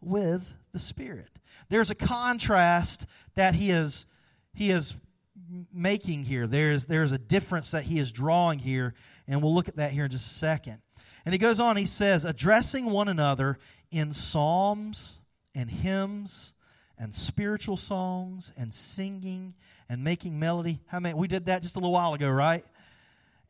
with 0.00 0.52
the 0.72 0.78
Spirit. 0.78 1.30
There's 1.68 1.90
a 1.90 1.94
contrast 1.94 3.06
that 3.34 3.54
he 3.54 3.70
is 3.70 4.06
he 4.52 4.70
is 4.70 4.94
making 5.72 6.24
here. 6.24 6.46
There's 6.46 6.86
there's 6.86 7.12
a 7.12 7.18
difference 7.18 7.70
that 7.70 7.84
he 7.84 7.98
is 7.98 8.10
drawing 8.10 8.58
here, 8.58 8.94
and 9.28 9.42
we'll 9.42 9.54
look 9.54 9.68
at 9.68 9.76
that 9.76 9.92
here 9.92 10.06
in 10.06 10.10
just 10.10 10.30
a 10.30 10.34
second. 10.34 10.78
And 11.24 11.32
he 11.32 11.38
goes 11.38 11.60
on, 11.60 11.76
he 11.76 11.86
says, 11.86 12.24
addressing 12.24 12.86
one 12.86 13.06
another 13.06 13.58
in 13.90 14.12
psalms 14.12 15.20
and 15.54 15.70
hymns 15.70 16.54
and 16.98 17.14
spiritual 17.14 17.76
songs 17.76 18.52
and 18.56 18.74
singing 18.74 19.54
and 19.88 20.02
making 20.02 20.38
melody. 20.38 20.80
How 20.86 21.00
many 21.00 21.14
we 21.14 21.28
did 21.28 21.46
that 21.46 21.62
just 21.62 21.76
a 21.76 21.78
little 21.78 21.92
while 21.92 22.14
ago, 22.14 22.28
right? 22.28 22.64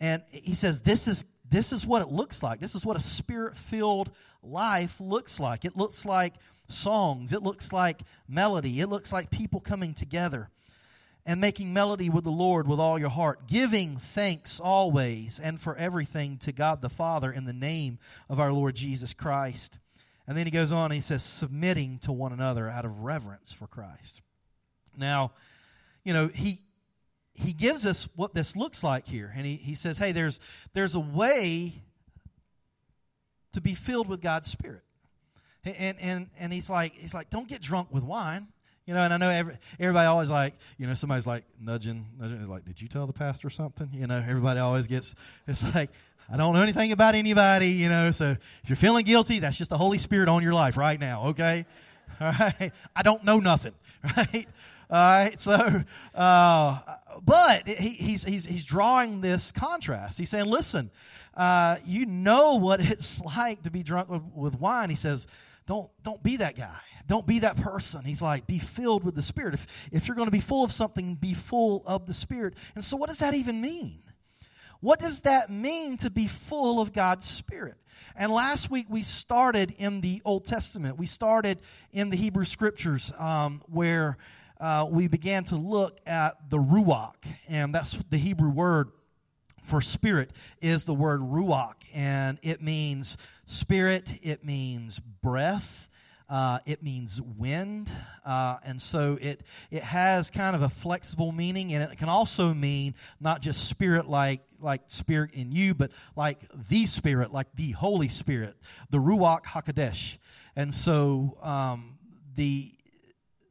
And 0.00 0.23
he 0.31 0.55
says 0.55 0.83
this 0.83 1.09
is 1.09 1.25
this 1.50 1.73
is 1.73 1.87
what 1.87 2.03
it 2.03 2.09
looks 2.09 2.43
like. 2.43 2.61
This 2.61 2.75
is 2.75 2.85
what 2.85 2.97
a 2.97 3.00
spirit-filled 3.00 4.11
life 4.43 5.01
looks 5.01 5.41
like. 5.41 5.65
It 5.65 5.77
looks 5.77 6.05
like 6.05 6.34
songs, 6.69 7.32
it 7.32 7.43
looks 7.43 7.72
like 7.72 8.03
melody, 8.29 8.81
it 8.81 8.89
looks 8.89 9.13
like 9.13 9.31
people 9.31 9.58
coming 9.58 9.94
together 9.94 10.51
and 11.25 11.41
making 11.41 11.72
melody 11.72 12.11
with 12.11 12.25
the 12.25 12.31
Lord 12.31 12.69
with 12.69 12.79
all 12.79 12.99
your 12.99 13.08
heart, 13.08 13.46
giving 13.46 13.96
thanks 13.96 14.61
always 14.61 15.41
and 15.41 15.61
for 15.61 15.75
everything 15.77 16.37
to 16.39 16.53
God 16.53 16.82
the 16.82 16.89
Father 16.89 17.32
in 17.32 17.44
the 17.44 17.53
name 17.53 17.99
of 18.29 18.39
our 18.39 18.53
Lord 18.53 18.77
Jesus 18.77 19.15
Christ. 19.15 19.79
And 20.29 20.37
then 20.37 20.47
he 20.47 20.51
goes 20.51 20.73
on 20.73 20.91
he 20.91 21.01
says, 21.01 21.25
submitting 21.25 21.99
to 22.01 22.13
one 22.13 22.35
another 22.35 22.69
out 22.69 22.85
of 22.85 23.01
reverence 23.01 23.55
for 23.55 23.67
Christ. 23.67 24.20
Now, 24.97 25.32
you 26.05 26.13
know, 26.13 26.29
he 26.29 26.61
he 27.32 27.53
gives 27.53 27.87
us 27.87 28.06
what 28.15 28.35
this 28.35 28.55
looks 28.55 28.85
like 28.85 29.06
here. 29.06 29.32
And 29.35 29.47
he, 29.47 29.56
he 29.56 29.75
says, 29.75 29.97
hey, 29.97 30.13
there's 30.13 30.39
there's 30.75 30.94
a 30.94 31.01
way 31.01 31.82
to 33.55 33.61
be 33.63 33.75
filled 33.75 34.06
with 34.06 34.20
God's 34.20 34.51
Spirit. 34.51 34.82
And 35.65 35.99
and 35.99 36.29
and 36.39 36.53
he's 36.53 36.69
like, 36.69 36.93
he's 36.93 37.15
like, 37.15 37.31
don't 37.31 37.49
get 37.49 37.63
drunk 37.63 37.89
with 37.91 38.05
wine. 38.05 38.49
You 38.85 38.94
know, 38.94 39.01
and 39.03 39.13
I 39.13 39.17
know 39.19 39.29
every, 39.29 39.58
everybody 39.79 40.06
always 40.06 40.31
like, 40.31 40.55
you 40.79 40.87
know, 40.87 40.94
somebody's 40.94 41.27
like 41.27 41.44
nudging, 41.61 42.06
nudging, 42.19 42.49
like, 42.49 42.65
did 42.65 42.81
you 42.81 42.89
tell 42.89 43.06
the 43.06 43.13
pastor 43.13 43.51
something? 43.51 43.91
You 43.93 44.06
know, 44.06 44.17
everybody 44.17 44.61
always 44.61 44.87
gets, 44.87 45.15
it's 45.47 45.63
like, 45.75 45.91
I 46.31 46.37
don't 46.37 46.53
know 46.55 46.63
anything 46.63 46.93
about 46.93 47.15
anybody, 47.15 47.70
you 47.70 47.89
know, 47.89 48.11
so 48.11 48.37
if 48.63 48.69
you're 48.69 48.77
feeling 48.77 49.06
guilty, 49.06 49.39
that's 49.39 49.56
just 49.56 49.70
the 49.70 49.79
Holy 49.79 49.97
Spirit 49.97 50.29
on 50.29 50.43
your 50.43 50.53
life 50.53 50.77
right 50.77 51.01
now, 51.01 51.29
okay? 51.29 51.65
All 52.20 52.32
right? 52.32 52.73
I 52.94 53.03
don't 53.03 53.25
know 53.25 53.41
nothing, 53.41 53.73
right? 54.17 54.47
All 54.91 54.97
right, 54.97 55.39
so, 55.39 55.82
uh, 56.15 56.79
but 57.23 57.67
he, 57.67 57.91
he's, 57.91 58.25
he's, 58.25 58.44
he's 58.44 58.65
drawing 58.65 59.23
this 59.23 59.53
contrast. 59.53 60.19
He's 60.19 60.29
saying, 60.29 60.47
listen, 60.47 60.91
uh, 61.35 61.77
you 61.87 62.05
know 62.05 62.56
what 62.56 62.81
it's 62.82 63.20
like 63.20 63.63
to 63.63 63.70
be 63.70 63.82
drunk 63.82 64.11
with, 64.11 64.23
with 64.35 64.55
wine. 64.61 64.91
He 64.91 64.97
says, 64.97 65.27
don't, 65.67 65.89
don't 66.03 66.23
be 66.23 66.37
that 66.37 66.56
guy. 66.56 66.79
Don't 67.06 67.27
be 67.27 67.39
that 67.39 67.56
person. 67.56 68.05
He's 68.05 68.20
like, 68.20 68.47
be 68.47 68.58
filled 68.58 69.03
with 69.03 69.15
the 69.15 69.23
Spirit. 69.23 69.55
If, 69.55 69.67
if 69.93 70.08
you're 70.08 70.15
going 70.15 70.27
to 70.27 70.32
be 70.32 70.41
full 70.41 70.63
of 70.63 70.73
something, 70.73 71.15
be 71.15 71.32
full 71.32 71.82
of 71.87 72.06
the 72.06 72.13
Spirit. 72.13 72.53
And 72.75 72.85
so, 72.85 72.99
what 72.99 73.08
does 73.08 73.20
that 73.20 73.32
even 73.32 73.63
mean? 73.63 74.03
What 74.81 75.01
does 75.01 75.23
that 75.23 75.51
mean 75.51 75.97
to 75.99 76.11
be 76.11 76.27
full 76.27 76.81
of 76.81 76.93
God's 76.93 77.27
Spirit? 77.27 77.77
And 78.15 78.32
last 78.32 78.70
week 78.70 78.87
we 78.89 79.03
started 79.03 79.75
in 79.79 80.01
the 80.01 80.23
Old 80.25 80.44
Testament. 80.44 80.99
We 80.99 81.06
started 81.06 81.61
in 81.93 82.11
the 82.11 82.17
Hebrew 82.17 82.44
Scriptures 82.44 83.13
um, 83.19 83.63
where 83.67 84.19
uh, 84.61 84.87
we 84.89 85.08
began 85.08 85.44
to 85.44 85.56
look 85.56 85.99
at 86.06 86.51
the 86.51 86.58
Ruach, 86.58 87.15
and 87.49 87.75
that's 87.75 87.97
the 88.11 88.19
Hebrew 88.19 88.51
word 88.51 88.91
for 89.69 89.81
spirit 89.81 90.32
is 90.61 90.85
the 90.85 90.94
word 90.94 91.20
ruach, 91.20 91.75
and 91.94 92.39
it 92.43 92.63
means 92.63 93.17
spirit, 93.44 94.19
it 94.23 94.44
means 94.44 94.99
breath. 94.99 95.88
Uh, 96.29 96.58
it 96.67 96.82
means 96.82 97.23
wind, 97.23 97.91
uh, 98.27 98.58
and 98.63 98.82
so 98.82 99.17
it 99.19 99.43
it 99.70 99.82
has 99.82 100.31
kind 100.31 100.55
of 100.55 100.61
a 100.61 100.69
flexible 100.69 101.32
meaning, 101.32 101.73
and 101.73 101.91
it 101.91 101.97
can 101.97 102.11
also 102.11 102.53
mean 102.53 102.94
not 103.19 103.41
just 103.41 103.67
spirit 103.67 104.06
like 104.06 104.43
like 104.61 104.82
spirit 104.89 105.31
in 105.32 105.53
you, 105.53 105.73
but 105.73 105.91
like 106.17 106.41
the 106.69 106.85
spirit, 106.85 107.32
like 107.32 107.47
the 107.55 107.70
Holy 107.70 108.08
Spirit, 108.08 108.56
the 108.91 108.99
Ruach 108.99 109.44
Hakodesh. 109.44 110.19
And 110.55 110.75
so 110.75 111.39
um, 111.43 111.99
the 112.35 112.75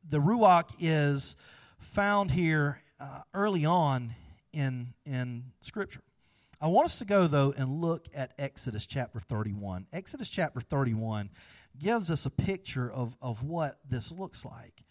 the 0.08 0.20
Ruach 0.20 0.70
is 0.80 1.36
found 1.80 2.32
here 2.32 2.82
uh, 3.00 3.22
early 3.34 3.66
on 3.66 4.14
in 4.54 4.94
in 5.06 5.46
Scripture. 5.62 6.02
I 6.60 6.68
want 6.68 6.86
us 6.86 7.00
to 7.00 7.06
go 7.06 7.28
though 7.28 7.54
and 7.56 7.82
look 7.82 8.08
at 8.16 8.34
Exodus 8.38 8.88
chapter 8.88 9.20
31. 9.20 9.88
Exodus 9.94 10.30
chapter 10.30 10.60
31 10.60 11.30
gives 11.80 12.12
us 12.12 12.26
a 12.26 12.30
picture 12.30 12.92
of, 12.92 13.16
of 13.22 13.44
what 13.44 13.80
this 13.90 14.12
looks 14.12 14.46
like. 14.46 14.84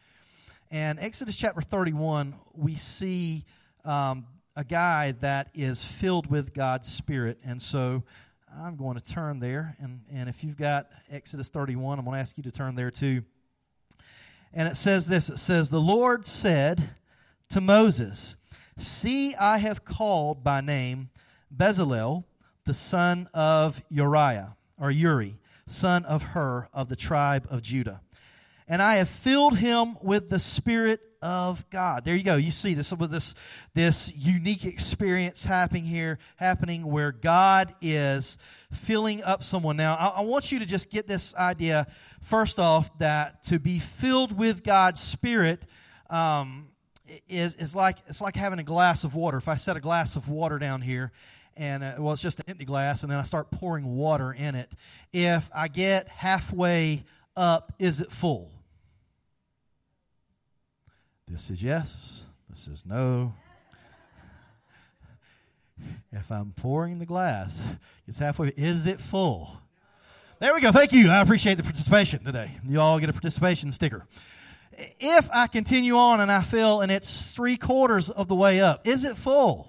And 0.70 0.98
Exodus 0.98 1.36
chapter 1.36 1.60
31, 1.60 2.34
we 2.54 2.74
see 2.74 3.44
um, 3.84 4.26
a 4.56 4.64
guy 4.64 5.12
that 5.20 5.50
is 5.54 5.84
filled 5.84 6.28
with 6.28 6.54
God's 6.54 6.92
Spirit. 6.92 7.38
And 7.44 7.60
so 7.62 8.02
I'm 8.58 8.76
going 8.76 8.98
to 8.98 9.04
turn 9.04 9.38
there. 9.38 9.76
And, 9.80 10.00
and 10.12 10.28
if 10.28 10.42
you've 10.42 10.56
got 10.56 10.88
Exodus 11.10 11.48
31, 11.48 11.98
I'm 11.98 12.04
going 12.04 12.16
to 12.16 12.20
ask 12.20 12.36
you 12.36 12.42
to 12.44 12.50
turn 12.50 12.74
there 12.74 12.90
too. 12.90 13.22
And 14.52 14.68
it 14.68 14.76
says 14.76 15.06
this 15.06 15.28
it 15.28 15.38
says, 15.38 15.70
The 15.70 15.80
Lord 15.80 16.26
said 16.26 16.90
to 17.50 17.60
Moses, 17.60 18.36
See, 18.78 19.34
I 19.34 19.58
have 19.58 19.84
called 19.84 20.42
by 20.42 20.60
name 20.60 21.10
Bezalel, 21.54 22.24
the 22.64 22.74
son 22.74 23.28
of 23.32 23.82
Uriah, 23.88 24.56
or 24.78 24.90
Uri 24.90 25.38
son 25.66 26.04
of 26.04 26.22
Hur 26.22 26.68
of 26.72 26.88
the 26.88 26.96
tribe 26.96 27.46
of 27.50 27.62
Judah. 27.62 28.00
And 28.68 28.82
I 28.82 28.96
have 28.96 29.08
filled 29.08 29.58
him 29.58 29.96
with 30.02 30.28
the 30.28 30.40
Spirit 30.40 31.00
of 31.22 31.68
God. 31.70 32.04
There 32.04 32.16
you 32.16 32.24
go. 32.24 32.36
You 32.36 32.50
see 32.50 32.74
this 32.74 32.92
with 32.92 33.10
this 33.10 33.34
this 33.74 34.12
unique 34.14 34.64
experience 34.64 35.44
happening 35.44 35.84
here, 35.84 36.18
happening 36.36 36.86
where 36.86 37.12
God 37.12 37.74
is 37.80 38.38
filling 38.72 39.22
up 39.22 39.44
someone. 39.44 39.76
Now, 39.76 39.94
I, 39.94 40.08
I, 40.08 40.20
want 40.22 40.50
you 40.50 40.58
to 40.58 40.66
just 40.66 40.90
get 40.90 41.06
this 41.06 41.34
idea 41.36 41.86
first 42.22 42.58
off 42.58 42.96
that 42.98 43.44
to 43.44 43.58
be 43.60 43.78
filled 43.78 44.36
with 44.36 44.64
God's 44.64 45.00
Spirit 45.00 45.64
um, 46.10 46.68
is 47.28 47.54
is 47.56 47.74
like 47.74 47.98
it's 48.08 48.20
like 48.20 48.34
having 48.34 48.58
a 48.58 48.64
glass 48.64 49.04
of 49.04 49.14
water. 49.14 49.38
If 49.38 49.48
I 49.48 49.54
set 49.54 49.76
a 49.76 49.80
glass 49.80 50.16
of 50.16 50.28
water 50.28 50.58
down 50.58 50.80
here 50.82 51.12
and 51.56 51.82
uh, 51.82 51.94
well, 51.98 52.12
it's 52.12 52.22
just 52.22 52.38
an 52.40 52.46
empty 52.48 52.64
glass, 52.64 53.02
and 53.02 53.10
then 53.10 53.18
I 53.18 53.22
start 53.22 53.50
pouring 53.50 53.96
water 53.96 54.32
in 54.32 54.54
it. 54.54 54.70
If 55.12 55.50
I 55.54 55.68
get 55.68 56.08
halfway 56.08 57.04
up, 57.36 57.72
is 57.78 58.00
it 58.00 58.10
full? 58.10 58.50
This 61.28 61.50
is 61.50 61.62
yes. 61.62 62.24
This 62.50 62.68
is 62.68 62.84
no. 62.86 63.34
If 66.12 66.30
I'm 66.30 66.52
pouring 66.52 66.98
the 66.98 67.06
glass, 67.06 67.62
it's 68.06 68.18
halfway. 68.18 68.48
Is 68.56 68.86
it 68.86 69.00
full? 69.00 69.60
There 70.38 70.54
we 70.54 70.60
go. 70.60 70.72
Thank 70.72 70.92
you. 70.92 71.10
I 71.10 71.20
appreciate 71.20 71.56
the 71.56 71.62
participation 71.62 72.22
today. 72.22 72.52
You 72.68 72.80
all 72.80 72.98
get 73.00 73.08
a 73.08 73.12
participation 73.12 73.72
sticker. 73.72 74.06
If 75.00 75.30
I 75.32 75.46
continue 75.46 75.96
on 75.96 76.20
and 76.20 76.30
I 76.30 76.42
fill 76.42 76.82
and 76.82 76.92
it's 76.92 77.32
three 77.32 77.56
quarters 77.56 78.10
of 78.10 78.28
the 78.28 78.34
way 78.34 78.60
up, 78.60 78.86
is 78.86 79.04
it 79.04 79.16
full? 79.16 79.68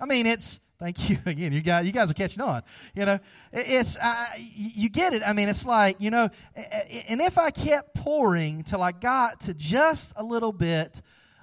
I 0.00 0.06
mean, 0.06 0.26
it's 0.26 0.60
Thank 0.80 1.10
you 1.10 1.18
again. 1.26 1.52
You 1.52 1.60
guys, 1.60 1.86
you 1.86 1.92
guys 1.92 2.10
are 2.10 2.14
catching 2.14 2.42
on. 2.42 2.62
You 2.94 3.04
know, 3.04 3.18
it's 3.52 3.96
uh, 3.98 4.26
you 4.38 4.88
get 4.88 5.12
it. 5.12 5.22
I 5.24 5.34
mean, 5.34 5.48
it's 5.48 5.66
like 5.66 6.00
you 6.00 6.10
know, 6.10 6.30
and 6.56 7.20
if 7.20 7.38
I 7.38 7.50
kept 7.50 7.94
pouring 7.94 8.64
till 8.64 8.82
I 8.82 8.92
got 8.92 9.42
to 9.42 9.54
just 9.54 10.14
a 10.16 10.24
little 10.24 10.52
bit 10.52 11.02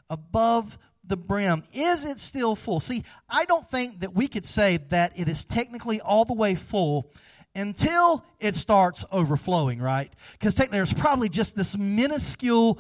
above 0.10 0.78
the 1.06 1.16
brim, 1.16 1.64
is 1.72 2.04
it 2.04 2.18
still 2.18 2.56
full? 2.56 2.80
See, 2.80 3.04
I 3.30 3.46
don't 3.46 3.70
think 3.70 4.02
that 4.02 4.14
we 4.14 4.28
could 4.28 4.44
say 4.44 4.78
that 4.90 5.14
it 5.16 5.30
is 5.30 5.46
technically 5.46 6.02
all 6.02 6.26
the 6.26 6.34
way 6.34 6.56
full 6.56 7.14
until 7.56 8.26
it 8.40 8.56
starts 8.56 9.06
overflowing, 9.12 9.80
right? 9.80 10.12
Because 10.34 10.56
technically, 10.56 10.80
there's 10.80 10.94
probably 10.94 11.30
just 11.30 11.56
this 11.56 11.78
minuscule 11.78 12.80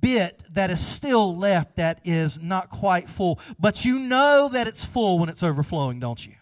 bit 0.00 0.42
that 0.50 0.70
is 0.70 0.84
still 0.84 1.36
left 1.36 1.76
that 1.76 2.00
is 2.04 2.40
not 2.40 2.70
quite 2.70 3.08
full. 3.08 3.38
But 3.58 3.84
you 3.84 3.98
know 3.98 4.48
that 4.52 4.66
it's 4.66 4.84
full 4.84 5.18
when 5.18 5.28
it's 5.28 5.42
overflowing, 5.42 6.00
don't 6.00 6.24
you? 6.26 6.34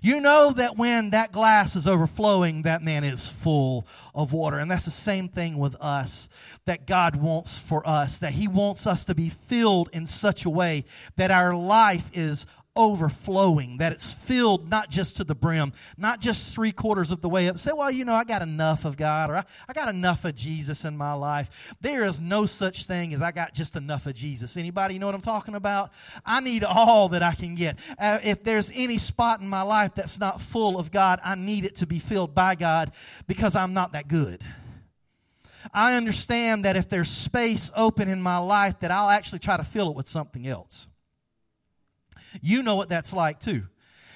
You 0.00 0.20
know 0.20 0.52
that 0.52 0.76
when 0.76 1.10
that 1.10 1.32
glass 1.32 1.76
is 1.76 1.86
overflowing, 1.86 2.62
that 2.62 2.82
man 2.82 3.04
is 3.04 3.28
full 3.28 3.86
of 4.14 4.32
water. 4.32 4.58
And 4.58 4.70
that's 4.70 4.84
the 4.84 4.90
same 4.90 5.28
thing 5.28 5.58
with 5.58 5.76
us 5.80 6.28
that 6.64 6.86
God 6.86 7.16
wants 7.16 7.58
for 7.58 7.86
us, 7.86 8.18
that 8.18 8.32
He 8.32 8.48
wants 8.48 8.86
us 8.86 9.04
to 9.04 9.14
be 9.14 9.28
filled 9.28 9.90
in 9.92 10.06
such 10.06 10.44
a 10.44 10.50
way 10.50 10.86
that 11.16 11.30
our 11.30 11.54
life 11.54 12.10
is 12.14 12.46
overflowing, 12.74 13.76
that 13.78 13.92
it's 13.92 14.12
filled 14.12 14.70
not 14.70 14.90
just 14.90 15.16
to 15.18 15.24
the 15.24 15.34
brim, 15.34 15.72
not 15.98 16.20
just 16.20 16.54
three 16.54 16.72
quarters 16.72 17.12
of 17.12 17.20
the 17.20 17.28
way 17.28 17.48
up. 17.48 17.58
Say, 17.58 17.72
well, 17.74 17.90
you 17.90 18.04
know, 18.04 18.14
I 18.14 18.24
got 18.24 18.42
enough 18.42 18.84
of 18.84 18.96
God 18.96 19.30
or 19.30 19.36
I, 19.36 19.44
I 19.68 19.72
got 19.72 19.88
enough 19.88 20.24
of 20.24 20.34
Jesus 20.34 20.84
in 20.84 20.96
my 20.96 21.12
life. 21.12 21.74
There 21.80 22.04
is 22.04 22.20
no 22.20 22.46
such 22.46 22.86
thing 22.86 23.12
as 23.12 23.20
I 23.20 23.30
got 23.30 23.52
just 23.52 23.76
enough 23.76 24.06
of 24.06 24.14
Jesus. 24.14 24.56
Anybody 24.56 24.98
know 24.98 25.06
what 25.06 25.14
I'm 25.14 25.20
talking 25.20 25.54
about? 25.54 25.90
I 26.24 26.40
need 26.40 26.64
all 26.64 27.10
that 27.10 27.22
I 27.22 27.34
can 27.34 27.54
get. 27.54 27.78
Uh, 27.98 28.18
if 28.24 28.42
there's 28.42 28.72
any 28.74 28.98
spot 28.98 29.40
in 29.40 29.48
my 29.48 29.62
life 29.62 29.94
that's 29.94 30.18
not 30.18 30.40
full 30.40 30.78
of 30.78 30.90
God, 30.90 31.20
I 31.22 31.34
need 31.34 31.64
it 31.64 31.76
to 31.76 31.86
be 31.86 31.98
filled 31.98 32.34
by 32.34 32.54
God 32.54 32.92
because 33.26 33.54
I'm 33.54 33.74
not 33.74 33.92
that 33.92 34.08
good. 34.08 34.42
I 35.72 35.94
understand 35.94 36.64
that 36.64 36.76
if 36.76 36.88
there's 36.88 37.10
space 37.10 37.70
open 37.76 38.08
in 38.08 38.20
my 38.20 38.38
life 38.38 38.80
that 38.80 38.90
I'll 38.90 39.10
actually 39.10 39.38
try 39.38 39.56
to 39.56 39.64
fill 39.64 39.90
it 39.90 39.96
with 39.96 40.08
something 40.08 40.46
else. 40.46 40.88
You 42.40 42.62
know 42.62 42.76
what 42.76 42.88
that's 42.88 43.12
like 43.12 43.40
too. 43.40 43.64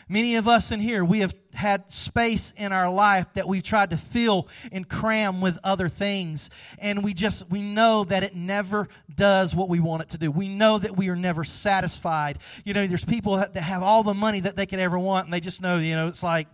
Many 0.09 0.37
of 0.37 0.47
us 0.47 0.71
in 0.71 0.79
here, 0.79 1.05
we 1.05 1.19
have 1.19 1.35
had 1.53 1.91
space 1.91 2.55
in 2.57 2.71
our 2.71 2.89
life 2.89 3.27
that 3.35 3.49
we've 3.49 3.63
tried 3.63 3.91
to 3.91 3.97
fill 3.97 4.47
and 4.71 4.89
cram 4.89 5.41
with 5.41 5.59
other 5.65 5.89
things. 5.89 6.49
And 6.79 7.03
we 7.03 7.13
just, 7.13 7.51
we 7.51 7.61
know 7.61 8.05
that 8.05 8.23
it 8.23 8.37
never 8.37 8.87
does 9.13 9.53
what 9.53 9.69
we 9.69 9.81
want 9.81 10.03
it 10.03 10.09
to 10.11 10.19
do. 10.19 10.31
We 10.31 10.47
know 10.47 10.79
that 10.79 10.97
we 10.97 11.09
are 11.09 11.17
never 11.17 11.43
satisfied. 11.43 12.39
You 12.65 12.73
know, 12.73 12.87
there's 12.87 13.05
people 13.05 13.37
that, 13.37 13.57
have 13.57 13.83
all 13.83 14.05
the 14.05 14.15
money 14.15 14.39
that 14.41 14.55
they 14.55 14.67
could 14.67 14.79
ever 14.79 14.97
want, 14.97 15.27
and 15.27 15.35
they 15.35 15.41
just 15.41 15.61
know, 15.61 15.77
you 15.77 15.97
know, 15.97 16.07
it's 16.07 16.23
like, 16.23 16.47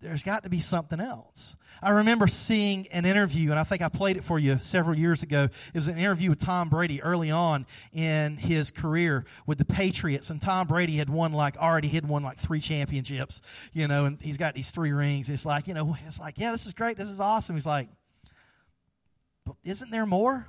there's 0.00 0.22
got 0.22 0.44
to 0.44 0.48
be 0.48 0.60
something 0.60 1.00
else. 1.00 1.56
I 1.82 1.90
remember 1.90 2.26
seeing 2.26 2.88
an 2.88 3.04
interview, 3.04 3.50
and 3.50 3.58
I 3.58 3.64
think 3.64 3.82
I 3.82 3.88
played 3.88 4.16
it 4.16 4.24
for 4.24 4.38
you 4.38 4.58
several 4.60 4.96
years 4.98 5.22
ago. 5.22 5.44
It 5.44 5.74
was 5.74 5.88
an 5.88 5.98
interview 5.98 6.30
with 6.30 6.40
Tom 6.40 6.68
Brady 6.68 7.02
early 7.02 7.30
on 7.30 7.66
in 7.92 8.36
his 8.36 8.70
career 8.70 9.24
with 9.46 9.58
the 9.58 9.64
Patriots, 9.64 10.30
and 10.30 10.40
Tom 10.40 10.66
Brady 10.66 10.96
had 10.96 11.10
won 11.10 11.32
like 11.32 11.56
already 11.56 11.88
had 11.88 12.08
won 12.08 12.22
like 12.22 12.38
three 12.38 12.60
championships, 12.60 13.42
you 13.72 13.86
know, 13.86 14.06
and 14.06 14.20
he's 14.20 14.36
got 14.36 14.54
these 14.54 14.70
three 14.70 14.92
rings. 14.92 15.28
It's 15.28 15.46
like, 15.46 15.68
you 15.68 15.74
know, 15.74 15.96
it's 16.06 16.18
like, 16.18 16.38
yeah, 16.38 16.52
this 16.52 16.66
is 16.66 16.72
great, 16.72 16.96
this 16.96 17.08
is 17.08 17.20
awesome. 17.20 17.56
He's 17.56 17.66
like, 17.66 17.88
but 19.44 19.56
isn't 19.64 19.90
there 19.90 20.06
more? 20.06 20.48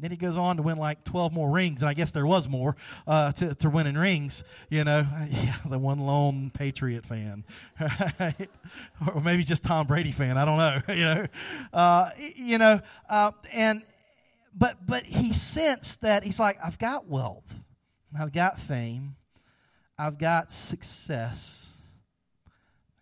Then 0.00 0.10
he 0.10 0.16
goes 0.16 0.36
on 0.36 0.56
to 0.56 0.62
win 0.62 0.78
like 0.78 1.04
12 1.04 1.32
more 1.32 1.50
rings, 1.50 1.82
and 1.82 1.88
I 1.88 1.94
guess 1.94 2.10
there 2.10 2.26
was 2.26 2.48
more 2.48 2.76
uh, 3.06 3.32
to, 3.32 3.54
to 3.56 3.70
winning 3.70 3.96
rings. 3.96 4.44
You 4.70 4.84
know, 4.84 5.06
yeah, 5.30 5.56
the 5.68 5.78
one 5.78 6.00
lone 6.00 6.50
Patriot 6.54 7.04
fan, 7.04 7.44
right? 7.80 8.50
or 9.14 9.20
maybe 9.20 9.44
just 9.44 9.64
Tom 9.64 9.86
Brady 9.86 10.12
fan. 10.12 10.38
I 10.38 10.44
don't 10.44 10.56
know. 10.56 10.80
You 11.00 11.04
know, 11.06 11.26
uh, 11.72 12.10
you 12.36 12.58
know, 12.58 12.80
uh, 13.08 13.30
and 13.52 13.82
but 14.54 14.86
but 14.86 15.04
he 15.04 15.32
sensed 15.32 16.02
that 16.02 16.24
he's 16.24 16.38
like, 16.38 16.58
I've 16.62 16.78
got 16.78 17.06
wealth, 17.06 17.54
I've 18.18 18.32
got 18.32 18.58
fame, 18.58 19.16
I've 19.98 20.18
got 20.18 20.52
success, 20.52 21.74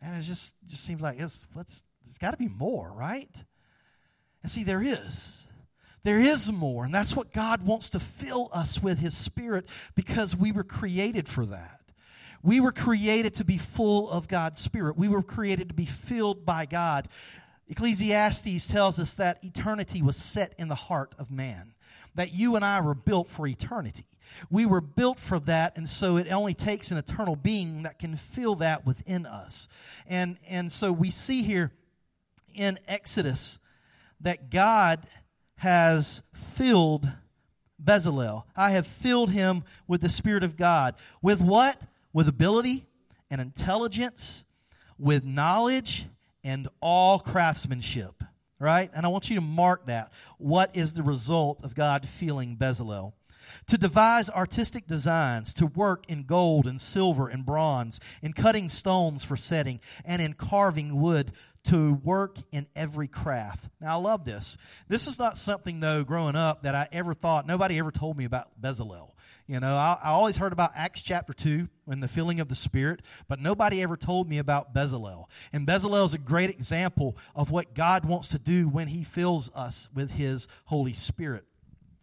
and 0.01 0.15
it 0.17 0.21
just 0.23 0.55
just 0.67 0.85
seems 0.85 1.03
like 1.03 1.19
it's 1.19 1.47
what's 1.55 1.83
there's 2.05 2.19
got 2.19 2.33
to 2.33 2.37
be 2.37 2.49
more, 2.49 2.93
right? 2.93 3.45
And 4.43 4.51
see, 4.51 4.65
there 4.65 4.83
is. 4.83 5.47
There 6.05 6.21
is 6.21 6.51
more, 6.53 6.85
and 6.85 6.95
that's 6.95 7.17
what 7.17 7.33
God 7.33 7.67
wants 7.67 7.91
to 7.91 8.01
fill 8.01 8.51
us 8.53 8.83
with 8.83 8.99
His 8.99 9.17
Spirit 9.17 9.67
because 9.95 10.37
we 10.37 10.53
were 10.53 10.65
created 10.65 11.29
for 11.29 11.45
that. 11.47 11.81
We 12.43 12.61
were 12.61 12.73
created 12.73 13.35
to 13.35 13.45
be 13.45 13.59
full 13.59 14.09
of 14.11 14.29
God's 14.29 14.61
Spirit. 14.61 14.97
We 14.97 15.09
were 15.09 15.23
created 15.23 15.69
to 15.69 15.75
be 15.75 15.87
filled 15.87 16.47
by 16.47 16.67
God. 16.67 17.09
Ecclesiastes 17.69 18.69
tells 18.69 18.99
us 18.99 19.15
that 19.15 19.43
eternity 19.43 20.03
was 20.03 20.17
set 20.17 20.55
in 20.57 20.69
the 20.69 20.75
heart 20.75 21.15
of 21.19 21.31
man, 21.31 21.75
that 22.15 22.33
you 22.33 22.57
and 22.57 22.65
I 22.65 22.81
were 22.81 22.95
built 22.95 23.29
for 23.29 23.47
eternity. 23.47 24.07
We 24.51 24.67
were 24.67 24.81
built 24.81 25.19
for 25.19 25.39
that, 25.41 25.77
and 25.77 25.89
so 25.89 26.17
it 26.17 26.31
only 26.31 26.55
takes 26.55 26.91
an 26.91 26.99
eternal 26.99 27.35
being 27.35 27.83
that 27.83 27.99
can 27.99 28.17
fill 28.17 28.55
that 28.57 28.87
within 28.87 29.27
us. 29.27 29.69
And, 30.07 30.39
and 30.49 30.71
so 30.71 30.93
we 30.93 31.11
see 31.11 31.43
here 31.43 31.73
in 32.55 32.79
Exodus 32.87 33.59
that 34.21 34.51
God 34.51 35.07
has 35.59 36.23
filled 36.33 37.09
Bezalel. 37.83 38.45
I 38.57 38.73
have 38.73 38.87
filled 38.87 39.31
him 39.31 39.65
with 39.87 40.01
the 40.01 40.09
Spirit 40.09 40.43
of 40.43 40.57
God. 40.57 40.95
With 41.23 41.41
what? 41.41 41.81
With 42.13 42.27
ability, 42.27 42.87
and 43.31 43.41
intelligence, 43.41 44.45
with 44.99 45.25
knowledge 45.25 46.07
and 46.43 46.69
all 46.81 47.19
craftsmanship. 47.19 48.25
Right? 48.59 48.91
And 48.93 49.07
I 49.07 49.09
want 49.09 49.31
you 49.31 49.37
to 49.37 49.41
mark 49.41 49.87
that. 49.87 50.13
What 50.39 50.71
is 50.75 50.95
the 50.95 51.05
result 51.05 51.63
of 51.63 51.75
God 51.75 52.09
filling 52.09 52.57
Bezalel? 52.57 53.13
to 53.67 53.79
devise 53.79 54.29
artistic 54.31 54.87
designs, 54.87 55.53
to 55.55 55.67
work 55.67 56.05
in 56.09 56.25
gold 56.25 56.67
and 56.67 56.81
silver 56.81 57.29
and 57.29 57.47
bronze, 57.47 58.01
in 58.23 58.33
cutting 58.33 58.69
stones 58.69 59.25
for 59.25 59.37
setting, 59.37 59.81
and 60.05 60.21
in 60.21 60.35
carving 60.35 61.01
wood, 61.01 61.33
to 61.69 61.95
work 62.03 62.39
in 62.53 62.67
every 62.75 63.09
craft. 63.09 63.69
Now, 63.81 63.99
I 63.99 64.01
love 64.01 64.25
this. 64.25 64.57
This 64.89 65.07
is 65.07 65.19
not 65.19 65.37
something, 65.37 65.81
though, 65.81 66.05
growing 66.05 66.37
up 66.37 66.63
that 66.63 66.75
I 66.75 66.89
ever 66.93 67.15
thought, 67.15 67.47
nobody 67.47 67.79
ever 67.79 67.91
told 67.91 68.17
me 68.17 68.25
about 68.25 68.61
Bezalel. 68.61 69.11
You 69.47 69.61
know, 69.61 69.75
I, 69.75 69.99
I, 70.03 70.11
always 70.11 70.37
heard 70.37 70.53
about 70.53 70.73
Acts 70.75 71.01
chapter 71.01 71.33
2 71.33 71.69
and 71.87 72.03
the 72.03 72.09
filling 72.09 72.39
of 72.39 72.49
the 72.49 72.55
Spirit, 72.55 73.01
but 73.29 73.41
nobody 73.41 73.83
ever 73.83 73.97
told 73.97 74.29
me 74.29 74.37
about 74.37 74.75
Bezalel. 74.75 75.25
And 75.55 75.67
Bezalel 75.67 76.05
is 76.05 76.13
a 76.13 76.19
great 76.19 76.51
example 76.51 77.17
of 77.35 77.51
what 77.51 77.75
God 77.75 78.05
wants 78.05 78.29
to 78.29 78.39
do 78.39 78.69
when 78.69 78.89
He 78.89 79.05
fills 79.05 79.51
us 79.55 79.89
with 79.95 80.11
His 80.11 80.49
Holy 80.67 80.93
Spirit. 80.93 81.45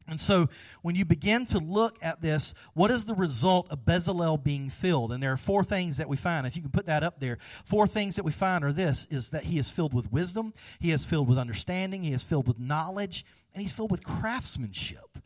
And 0.07 0.19
so, 0.19 0.49
when 0.83 0.95
you 0.95 1.03
begin 1.03 1.47
to 1.47 1.57
look 1.57 1.97
at 2.01 2.21
this, 2.21 2.53
what 2.73 2.91
is 2.91 3.05
the 3.05 3.15
result 3.15 3.67
of 3.71 3.85
Bezalel 3.85 4.43
being 4.43 4.69
filled? 4.69 5.11
And 5.11 5.21
there 5.21 5.31
are 5.31 5.37
four 5.37 5.63
things 5.63 5.97
that 5.97 6.07
we 6.07 6.15
find. 6.15 6.45
If 6.45 6.55
you 6.55 6.61
can 6.61 6.71
put 6.71 6.85
that 6.85 7.03
up 7.03 7.19
there, 7.19 7.39
four 7.63 7.87
things 7.87 8.15
that 8.17 8.23
we 8.23 8.31
find 8.31 8.63
are 8.63 8.71
this: 8.71 9.07
is 9.09 9.29
that 9.29 9.45
he 9.45 9.57
is 9.57 9.69
filled 9.69 9.93
with 9.95 10.11
wisdom, 10.11 10.53
he 10.79 10.91
is 10.91 11.05
filled 11.05 11.27
with 11.27 11.39
understanding, 11.39 12.03
he 12.03 12.13
is 12.13 12.23
filled 12.23 12.47
with 12.47 12.59
knowledge, 12.59 13.25
and 13.53 13.61
he's 13.61 13.73
filled 13.73 13.91
with 13.91 14.03
craftsmanship. 14.03 15.17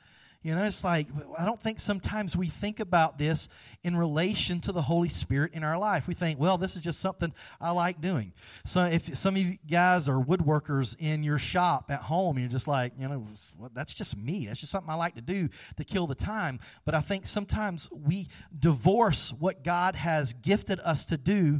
You 0.41 0.55
know, 0.55 0.63
it's 0.63 0.85
like, 0.85 1.07
I 1.37 1.43
don't 1.43 1.61
think 1.61 1.81
sometimes 1.81 2.37
we 2.37 2.47
think 2.47 2.79
about 2.79 3.17
this 3.17 3.49
in 3.83 3.97
relation 3.97 4.61
to 4.61 4.71
the 4.71 4.81
Holy 4.81 5.09
Spirit 5.09 5.53
in 5.53 5.65
our 5.65 5.77
life. 5.77 6.07
We 6.07 6.13
think, 6.13 6.39
well, 6.39 6.57
this 6.57 6.77
is 6.77 6.81
just 6.81 7.01
something 7.01 7.33
I 7.59 7.71
like 7.71 7.99
doing. 7.99 8.31
So 8.63 8.85
if 8.85 9.17
some 9.17 9.35
of 9.35 9.41
you 9.41 9.57
guys 9.69 10.07
are 10.07 10.17
woodworkers 10.17 10.95
in 10.97 11.23
your 11.23 11.39
shop 11.39 11.91
at 11.91 12.03
home, 12.03 12.39
you're 12.39 12.47
just 12.47 12.69
like, 12.69 12.93
you 12.97 13.09
know, 13.09 13.25
well, 13.57 13.69
that's 13.73 13.93
just 13.93 14.15
me. 14.15 14.45
That's 14.45 14.61
just 14.61 14.71
something 14.71 14.89
I 14.89 14.95
like 14.95 15.15
to 15.15 15.21
do 15.21 15.49
to 15.75 15.83
kill 15.83 16.07
the 16.07 16.15
time. 16.15 16.61
But 16.85 16.95
I 16.95 17.01
think 17.01 17.27
sometimes 17.27 17.89
we 17.91 18.29
divorce 18.57 19.33
what 19.37 19.65
God 19.65 19.95
has 19.95 20.33
gifted 20.33 20.79
us 20.79 21.03
to 21.05 21.17
do 21.17 21.59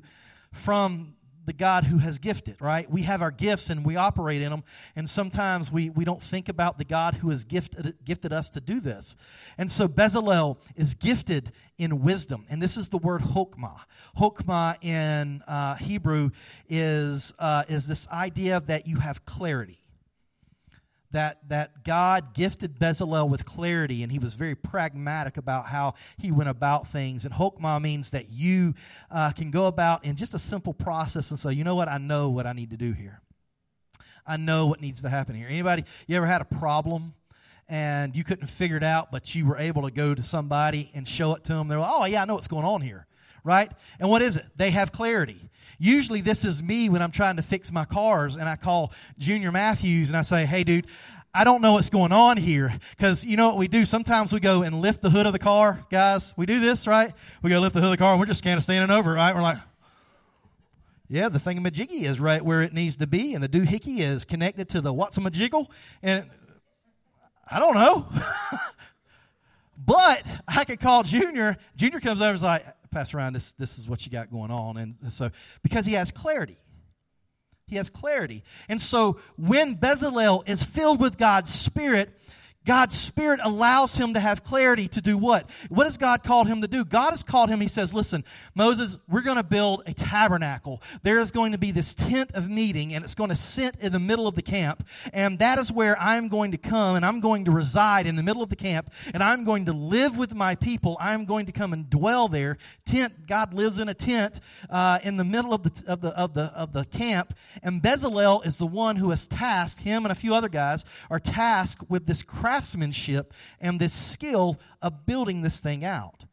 from 0.53 1.15
the 1.49 1.53
God 1.53 1.85
who 1.85 1.97
has 1.97 2.19
gifted, 2.19 2.61
right? 2.61 2.87
We 2.87 3.01
have 3.01 3.23
our 3.23 3.31
gifts 3.31 3.71
and 3.71 3.83
we 3.83 3.95
operate 3.95 4.43
in 4.43 4.51
them, 4.51 4.63
and 4.95 5.09
sometimes 5.09 5.71
we, 5.71 5.89
we 5.89 6.05
don't 6.05 6.21
think 6.21 6.47
about 6.47 6.77
the 6.77 6.85
God 6.85 7.15
who 7.15 7.31
has 7.31 7.43
gifted, 7.43 7.95
gifted 8.05 8.31
us 8.31 8.51
to 8.51 8.61
do 8.61 8.79
this. 8.79 9.15
And 9.57 9.71
so 9.71 9.87
Bezalel 9.87 10.57
is 10.75 10.93
gifted 10.93 11.51
in 11.79 12.03
wisdom, 12.03 12.45
and 12.51 12.61
this 12.61 12.77
is 12.77 12.89
the 12.89 12.99
word 12.99 13.21
hokmah. 13.21 13.79
Hokmah 14.15 14.83
in 14.83 15.41
uh, 15.47 15.73
Hebrew 15.77 16.29
is, 16.69 17.33
uh, 17.39 17.63
is 17.67 17.87
this 17.87 18.07
idea 18.09 18.61
that 18.67 18.85
you 18.85 18.97
have 18.97 19.25
clarity 19.25 19.79
that, 21.11 21.47
that 21.49 21.83
God 21.83 22.33
gifted 22.33 22.79
Bezalel 22.79 23.29
with 23.29 23.45
clarity, 23.45 24.03
and 24.03 24.11
he 24.11 24.19
was 24.19 24.35
very 24.35 24.55
pragmatic 24.55 25.37
about 25.37 25.65
how 25.65 25.95
he 26.17 26.31
went 26.31 26.49
about 26.49 26.87
things. 26.87 27.25
And 27.25 27.33
Hokmah 27.33 27.81
means 27.81 28.11
that 28.11 28.29
you 28.29 28.75
uh, 29.09 29.31
can 29.31 29.51
go 29.51 29.67
about 29.67 30.05
in 30.05 30.15
just 30.15 30.33
a 30.33 30.39
simple 30.39 30.73
process 30.73 31.31
and 31.31 31.39
say, 31.39 31.53
you 31.53 31.63
know 31.63 31.75
what, 31.75 31.87
I 31.87 31.97
know 31.97 32.29
what 32.29 32.45
I 32.45 32.53
need 32.53 32.71
to 32.71 32.77
do 32.77 32.91
here. 32.93 33.21
I 34.25 34.37
know 34.37 34.67
what 34.67 34.79
needs 34.79 35.01
to 35.01 35.09
happen 35.09 35.35
here. 35.35 35.47
Anybody, 35.49 35.85
you 36.05 36.15
ever 36.15 36.27
had 36.27 36.41
a 36.41 36.45
problem 36.45 37.15
and 37.67 38.15
you 38.15 38.23
couldn't 38.23 38.47
figure 38.47 38.77
it 38.77 38.83
out, 38.83 39.11
but 39.11 39.33
you 39.33 39.45
were 39.45 39.57
able 39.57 39.81
to 39.83 39.91
go 39.91 40.13
to 40.13 40.21
somebody 40.21 40.91
and 40.93 41.07
show 41.07 41.33
it 41.33 41.43
to 41.45 41.53
them? 41.53 41.67
They're 41.67 41.79
like, 41.79 41.91
oh, 41.91 42.05
yeah, 42.05 42.21
I 42.21 42.25
know 42.25 42.35
what's 42.35 42.47
going 42.47 42.65
on 42.65 42.81
here, 42.81 43.07
right? 43.49 43.71
And 43.99 44.09
what 44.09 44.21
is 44.21 44.37
it? 44.37 44.45
They 44.55 44.69
have 44.71 44.91
clarity. 44.91 45.49
Usually, 45.79 46.21
this 46.21 46.45
is 46.45 46.61
me 46.61 46.87
when 46.87 47.01
I'm 47.01 47.11
trying 47.11 47.37
to 47.37 47.41
fix 47.41 47.71
my 47.71 47.85
cars, 47.85 48.35
and 48.37 48.47
I 48.47 48.55
call 48.55 48.93
Junior 49.17 49.51
Matthews 49.51 50.09
and 50.09 50.17
I 50.17 50.21
say, 50.21 50.45
Hey, 50.45 50.63
dude, 50.63 50.85
I 51.33 51.43
don't 51.43 51.61
know 51.61 51.73
what's 51.73 51.89
going 51.89 52.11
on 52.11 52.37
here. 52.37 52.73
Because 52.91 53.25
you 53.25 53.37
know 53.37 53.47
what 53.47 53.57
we 53.57 53.67
do? 53.67 53.85
Sometimes 53.85 54.31
we 54.31 54.39
go 54.39 54.61
and 54.61 54.81
lift 54.81 55.01
the 55.01 55.09
hood 55.09 55.25
of 55.25 55.33
the 55.33 55.39
car. 55.39 55.85
Guys, 55.89 56.33
we 56.37 56.45
do 56.45 56.59
this, 56.59 56.85
right? 56.85 57.13
We 57.41 57.49
go 57.49 57.59
lift 57.59 57.73
the 57.73 57.81
hood 57.81 57.87
of 57.87 57.91
the 57.91 57.97
car 57.97 58.11
and 58.11 58.19
we're 58.19 58.27
just 58.27 58.43
kind 58.43 58.57
of 58.57 58.63
standing 58.63 58.95
over, 58.95 59.13
right? 59.13 59.33
We're 59.33 59.41
like, 59.41 59.57
yeah, 61.07 61.29
the 61.29 61.39
thingamajiggy 61.39 62.03
is 62.03 62.19
right 62.19 62.45
where 62.45 62.61
it 62.61 62.71
needs 62.71 62.97
to 62.97 63.07
be, 63.07 63.33
and 63.33 63.43
the 63.43 63.49
doohickey 63.49 63.99
is 63.99 64.25
connected 64.25 64.69
to 64.69 64.81
the 64.81 64.93
whatsamajiggle. 64.93 65.65
And 66.03 66.29
I 67.49 67.59
don't 67.59 67.73
know. 67.73 68.07
but 69.77 70.23
I 70.47 70.65
could 70.65 70.79
call 70.79 71.01
Junior. 71.01 71.57
Junior 71.75 71.99
comes 71.99 72.21
over 72.21 72.29
and 72.29 72.35
is 72.35 72.43
like, 72.43 72.63
Pastor 72.91 73.17
Ryan, 73.17 73.33
this, 73.33 73.51
this 73.53 73.77
is 73.77 73.87
what 73.87 74.05
you 74.05 74.11
got 74.11 74.31
going 74.31 74.51
on. 74.51 74.77
And 74.77 74.95
so, 75.11 75.31
because 75.61 75.85
he 75.85 75.93
has 75.93 76.11
clarity. 76.11 76.57
He 77.67 77.75
has 77.75 77.89
clarity. 77.89 78.43
And 78.67 78.81
so, 78.81 79.19
when 79.37 79.75
Bezalel 79.75 80.47
is 80.49 80.63
filled 80.63 80.99
with 80.99 81.17
God's 81.17 81.53
Spirit, 81.53 82.17
God's 82.69 82.95
Spirit 82.95 83.39
allows 83.43 83.97
him 83.97 84.13
to 84.13 84.19
have 84.19 84.43
clarity 84.43 84.87
to 84.89 85.01
do 85.01 85.17
what? 85.17 85.49
What 85.69 85.85
has 85.85 85.97
God 85.97 86.21
called 86.21 86.45
him 86.45 86.61
to 86.61 86.67
do? 86.67 86.85
God 86.85 87.09
has 87.09 87.23
called 87.23 87.49
him, 87.49 87.61
he 87.61 87.67
says, 87.67 87.95
Listen, 87.95 88.23
Moses, 88.53 88.99
we're 89.09 89.23
going 89.23 89.37
to 89.37 89.43
build 89.43 89.81
a 89.87 89.93
tabernacle. 89.95 90.79
There 91.01 91.17
is 91.17 91.31
going 91.31 91.53
to 91.53 91.57
be 91.57 91.71
this 91.71 91.95
tent 91.95 92.29
of 92.35 92.47
meeting, 92.47 92.93
and 92.93 93.03
it's 93.03 93.15
going 93.15 93.31
to 93.31 93.35
sit 93.35 93.75
in 93.79 93.91
the 93.91 93.97
middle 93.97 94.27
of 94.27 94.35
the 94.35 94.43
camp. 94.43 94.87
And 95.13 95.39
that 95.39 95.57
is 95.57 95.71
where 95.71 95.99
I'm 95.99 96.27
going 96.27 96.51
to 96.51 96.59
come, 96.59 96.95
and 96.95 97.03
I'm 97.03 97.19
going 97.21 97.45
to 97.45 97.51
reside 97.51 98.05
in 98.05 98.15
the 98.15 98.21
middle 98.21 98.43
of 98.43 98.49
the 98.49 98.55
camp, 98.55 98.93
and 99.15 99.23
I'm 99.23 99.45
going 99.45 99.65
to 99.65 99.73
live 99.73 100.19
with 100.19 100.35
my 100.35 100.53
people. 100.53 100.95
I'm 100.99 101.25
going 101.25 101.47
to 101.47 101.51
come 101.51 101.73
and 101.73 101.89
dwell 101.89 102.27
there. 102.27 102.59
Tent, 102.85 103.25
God 103.25 103.51
lives 103.51 103.79
in 103.79 103.89
a 103.89 103.95
tent 103.95 104.41
uh, 104.69 104.99
in 105.01 105.17
the 105.17 105.23
middle 105.25 105.55
of 105.55 105.63
the, 105.63 105.91
of, 105.91 106.01
the, 106.01 106.09
of, 106.09 106.35
the, 106.35 106.53
of 106.55 106.73
the 106.73 106.85
camp. 106.85 107.33
And 107.63 107.81
Bezalel 107.81 108.45
is 108.45 108.57
the 108.57 108.67
one 108.67 108.97
who 108.97 109.09
has 109.09 109.25
tasked, 109.25 109.81
him 109.81 110.05
and 110.05 110.11
a 110.11 110.15
few 110.15 110.35
other 110.35 110.49
guys 110.49 110.85
are 111.09 111.19
tasked 111.19 111.89
with 111.89 112.05
this 112.05 112.21
craft 112.21 112.58
craftsmanship 112.59 113.33
and 113.61 113.79
this 113.79 113.93
skill 113.93 114.59
of 114.81 115.05
building 115.05 115.41
this 115.41 115.59
thing 115.59 115.85
out. 115.85 116.25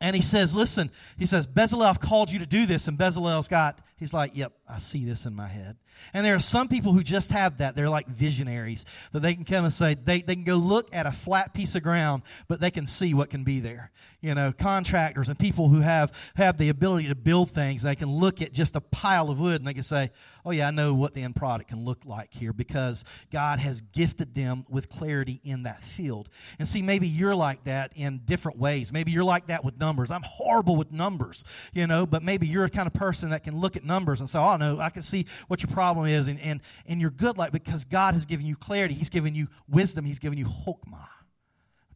And 0.00 0.16
he 0.16 0.22
says, 0.22 0.54
Listen, 0.54 0.90
he 1.18 1.26
says, 1.26 1.46
Bezalel, 1.46 1.86
I've 1.86 2.00
called 2.00 2.30
you 2.30 2.38
to 2.38 2.46
do 2.46 2.64
this. 2.64 2.88
And 2.88 2.96
Bezalel's 2.96 3.48
got, 3.48 3.80
he's 3.96 4.14
like, 4.14 4.32
Yep, 4.34 4.52
I 4.68 4.78
see 4.78 5.04
this 5.04 5.26
in 5.26 5.34
my 5.34 5.48
head. 5.48 5.76
And 6.12 6.24
there 6.24 6.34
are 6.34 6.40
some 6.40 6.68
people 6.68 6.92
who 6.92 7.02
just 7.02 7.32
have 7.32 7.58
that. 7.58 7.76
They're 7.76 7.88
like 7.88 8.08
visionaries 8.08 8.84
that 9.12 9.20
they 9.20 9.34
can 9.34 9.44
come 9.44 9.64
and 9.64 9.72
say, 9.72 9.94
they, 9.94 10.22
they 10.22 10.34
can 10.34 10.44
go 10.44 10.56
look 10.56 10.88
at 10.92 11.06
a 11.06 11.12
flat 11.12 11.54
piece 11.54 11.74
of 11.74 11.82
ground, 11.82 12.22
but 12.48 12.60
they 12.60 12.70
can 12.70 12.86
see 12.86 13.14
what 13.14 13.30
can 13.30 13.44
be 13.44 13.60
there. 13.60 13.90
You 14.20 14.34
know, 14.34 14.52
contractors 14.52 15.28
and 15.28 15.38
people 15.38 15.68
who 15.68 15.80
have, 15.80 16.12
have 16.36 16.58
the 16.58 16.68
ability 16.68 17.08
to 17.08 17.14
build 17.14 17.50
things, 17.50 17.82
they 17.82 17.96
can 17.96 18.10
look 18.10 18.42
at 18.42 18.52
just 18.52 18.76
a 18.76 18.80
pile 18.80 19.30
of 19.30 19.40
wood 19.40 19.60
and 19.60 19.66
they 19.66 19.74
can 19.74 19.82
say, 19.82 20.10
oh, 20.44 20.50
yeah, 20.50 20.68
I 20.68 20.70
know 20.70 20.94
what 20.94 21.14
the 21.14 21.22
end 21.22 21.36
product 21.36 21.70
can 21.70 21.84
look 21.84 22.04
like 22.04 22.32
here 22.32 22.52
because 22.52 23.04
God 23.30 23.58
has 23.60 23.80
gifted 23.80 24.34
them 24.34 24.64
with 24.68 24.88
clarity 24.88 25.40
in 25.44 25.62
that 25.64 25.82
field. 25.82 26.28
And 26.58 26.68
see, 26.68 26.82
maybe 26.82 27.08
you're 27.08 27.34
like 27.34 27.64
that 27.64 27.92
in 27.96 28.20
different 28.24 28.58
ways. 28.58 28.92
Maybe 28.92 29.12
you're 29.12 29.24
like 29.24 29.46
that 29.48 29.64
with 29.64 29.78
numbers. 29.78 30.10
I'm 30.10 30.22
horrible 30.22 30.76
with 30.76 30.92
numbers, 30.92 31.44
you 31.72 31.86
know, 31.86 32.06
but 32.06 32.22
maybe 32.22 32.46
you're 32.46 32.64
a 32.64 32.70
kind 32.70 32.86
of 32.86 32.92
person 32.92 33.30
that 33.30 33.44
can 33.44 33.58
look 33.58 33.76
at 33.76 33.84
numbers 33.84 34.20
and 34.20 34.28
say, 34.28 34.38
oh, 34.38 34.56
no, 34.56 34.78
I 34.78 34.90
can 34.90 35.02
see 35.02 35.26
what 35.48 35.62
your 35.62 35.70
problem 35.70 35.89
is, 35.98 36.28
and, 36.28 36.40
and, 36.40 36.60
and 36.86 37.00
you're 37.00 37.10
good 37.10 37.38
like 37.38 37.52
because 37.52 37.84
God 37.84 38.14
has 38.14 38.26
given 38.26 38.46
you 38.46 38.56
clarity. 38.56 38.94
He's 38.94 39.10
given 39.10 39.34
you 39.34 39.48
wisdom. 39.68 40.04
He's 40.04 40.18
given 40.18 40.38
you 40.38 40.46
hokmah. 40.46 41.08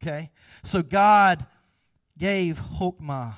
Okay? 0.03 0.31
So 0.63 0.83
God 0.83 1.47
gave 2.19 2.61
hokmah 2.61 3.35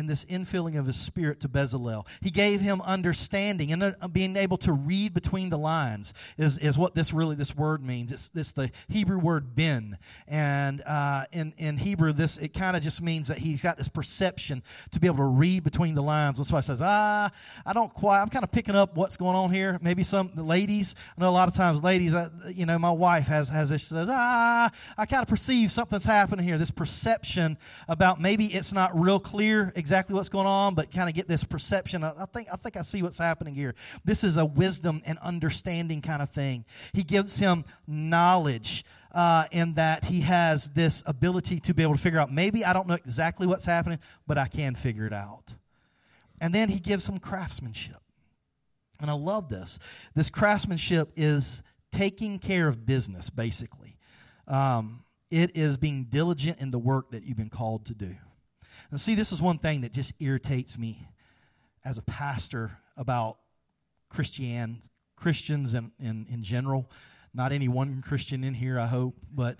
in 0.00 0.06
this 0.06 0.24
infilling 0.24 0.78
of 0.78 0.86
his 0.86 0.96
spirit 0.96 1.38
to 1.40 1.48
Bezalel. 1.48 2.06
He 2.22 2.30
gave 2.30 2.62
him 2.62 2.80
understanding 2.80 3.70
and 3.70 3.82
uh, 3.82 4.08
being 4.08 4.34
able 4.34 4.56
to 4.56 4.72
read 4.72 5.12
between 5.12 5.50
the 5.50 5.58
lines 5.58 6.14
is, 6.38 6.56
is 6.56 6.78
what 6.78 6.94
this 6.94 7.12
really 7.12 7.36
this 7.36 7.54
word 7.54 7.84
means. 7.84 8.10
It's, 8.10 8.30
it's 8.34 8.52
the 8.52 8.70
Hebrew 8.88 9.18
word 9.18 9.54
bin, 9.54 9.98
and 10.26 10.82
uh, 10.86 11.26
in 11.32 11.52
in 11.58 11.76
Hebrew 11.76 12.12
this 12.12 12.38
it 12.38 12.54
kind 12.54 12.76
of 12.76 12.82
just 12.82 13.02
means 13.02 13.28
that 13.28 13.38
he's 13.38 13.62
got 13.62 13.76
this 13.76 13.88
perception 13.88 14.62
to 14.90 14.98
be 14.98 15.06
able 15.06 15.18
to 15.18 15.24
read 15.24 15.62
between 15.62 15.94
the 15.94 16.02
lines. 16.02 16.38
That's 16.38 16.50
why 16.50 16.60
he 16.60 16.66
says, 16.66 16.80
ah, 16.82 17.30
I 17.66 17.72
don't 17.74 17.92
quite. 17.92 18.22
I'm 18.22 18.30
kind 18.30 18.42
of 18.42 18.50
picking 18.50 18.74
up 18.74 18.96
what's 18.96 19.18
going 19.18 19.36
on 19.36 19.52
here. 19.52 19.78
Maybe 19.82 20.02
some 20.02 20.30
the 20.34 20.42
ladies. 20.42 20.94
I 21.18 21.20
know 21.20 21.28
a 21.28 21.30
lot 21.30 21.48
of 21.48 21.54
times 21.54 21.84
ladies. 21.84 22.14
Uh, 22.14 22.30
you 22.48 22.64
know, 22.64 22.78
my 22.78 22.90
wife 22.90 23.26
has 23.26 23.50
has 23.50 23.68
this. 23.68 23.82
She 23.82 23.88
says, 23.88 24.08
ah, 24.10 24.70
I 24.96 25.04
kind 25.04 25.22
of 25.22 25.28
perceive 25.28 25.70
something's 25.70 26.06
happening 26.06 26.46
here. 26.46 26.56
This 26.56 26.70
perception 26.70 27.58
about 27.86 28.18
maybe 28.18 28.46
it's 28.46 28.72
not 28.72 28.98
real 28.98 29.20
clear 29.20 29.74
exactly 29.76 29.89
exactly 29.90 30.14
what's 30.14 30.28
going 30.28 30.46
on, 30.46 30.76
but 30.76 30.92
kind 30.92 31.08
of 31.08 31.16
get 31.16 31.26
this 31.26 31.42
perception. 31.42 32.04
I 32.04 32.24
think, 32.32 32.46
I 32.52 32.54
think 32.54 32.76
I 32.76 32.82
see 32.82 33.02
what's 33.02 33.18
happening 33.18 33.56
here. 33.56 33.74
This 34.04 34.22
is 34.22 34.36
a 34.36 34.44
wisdom 34.44 35.02
and 35.04 35.18
understanding 35.18 36.00
kind 36.00 36.22
of 36.22 36.30
thing. 36.30 36.64
He 36.92 37.02
gives 37.02 37.40
him 37.40 37.64
knowledge. 37.88 38.84
Uh, 39.12 39.46
in 39.50 39.74
that 39.74 40.04
he 40.04 40.20
has 40.20 40.70
this 40.70 41.02
ability 41.04 41.58
to 41.58 41.74
be 41.74 41.82
able 41.82 41.94
to 41.94 42.00
figure 42.00 42.20
out 42.20 42.32
maybe 42.32 42.64
I 42.64 42.72
don't 42.72 42.86
know 42.86 42.94
exactly 42.94 43.44
what's 43.44 43.64
happening, 43.64 43.98
but 44.24 44.38
I 44.38 44.46
can 44.46 44.76
figure 44.76 45.04
it 45.04 45.12
out. 45.12 45.52
And 46.40 46.54
then 46.54 46.68
he 46.68 46.78
gives 46.78 47.02
some 47.02 47.18
craftsmanship. 47.18 48.00
And 49.00 49.10
I 49.10 49.14
love 49.14 49.48
this. 49.48 49.80
This 50.14 50.30
craftsmanship 50.30 51.10
is 51.16 51.64
taking 51.90 52.38
care 52.38 52.68
of 52.68 52.86
business, 52.86 53.30
basically. 53.30 53.96
Um, 54.46 55.02
it 55.28 55.56
is 55.56 55.76
being 55.76 56.04
diligent 56.04 56.60
in 56.60 56.70
the 56.70 56.78
work 56.78 57.10
that 57.10 57.24
you've 57.24 57.36
been 57.36 57.50
called 57.50 57.86
to 57.86 57.94
do. 57.94 58.14
And 58.90 59.00
see, 59.00 59.14
this 59.14 59.32
is 59.32 59.42
one 59.42 59.58
thing 59.58 59.82
that 59.82 59.92
just 59.92 60.14
irritates 60.20 60.78
me 60.78 61.08
as 61.84 61.98
a 61.98 62.02
pastor 62.02 62.78
about 62.96 63.38
Christian 64.08 64.80
Christians 65.16 65.74
and 65.74 65.92
in, 65.98 66.06
in, 66.08 66.26
in 66.30 66.42
general. 66.42 66.90
Not 67.32 67.52
any 67.52 67.68
one 67.68 68.02
Christian 68.02 68.42
in 68.42 68.54
here, 68.54 68.78
I 68.78 68.86
hope, 68.86 69.16
but 69.32 69.58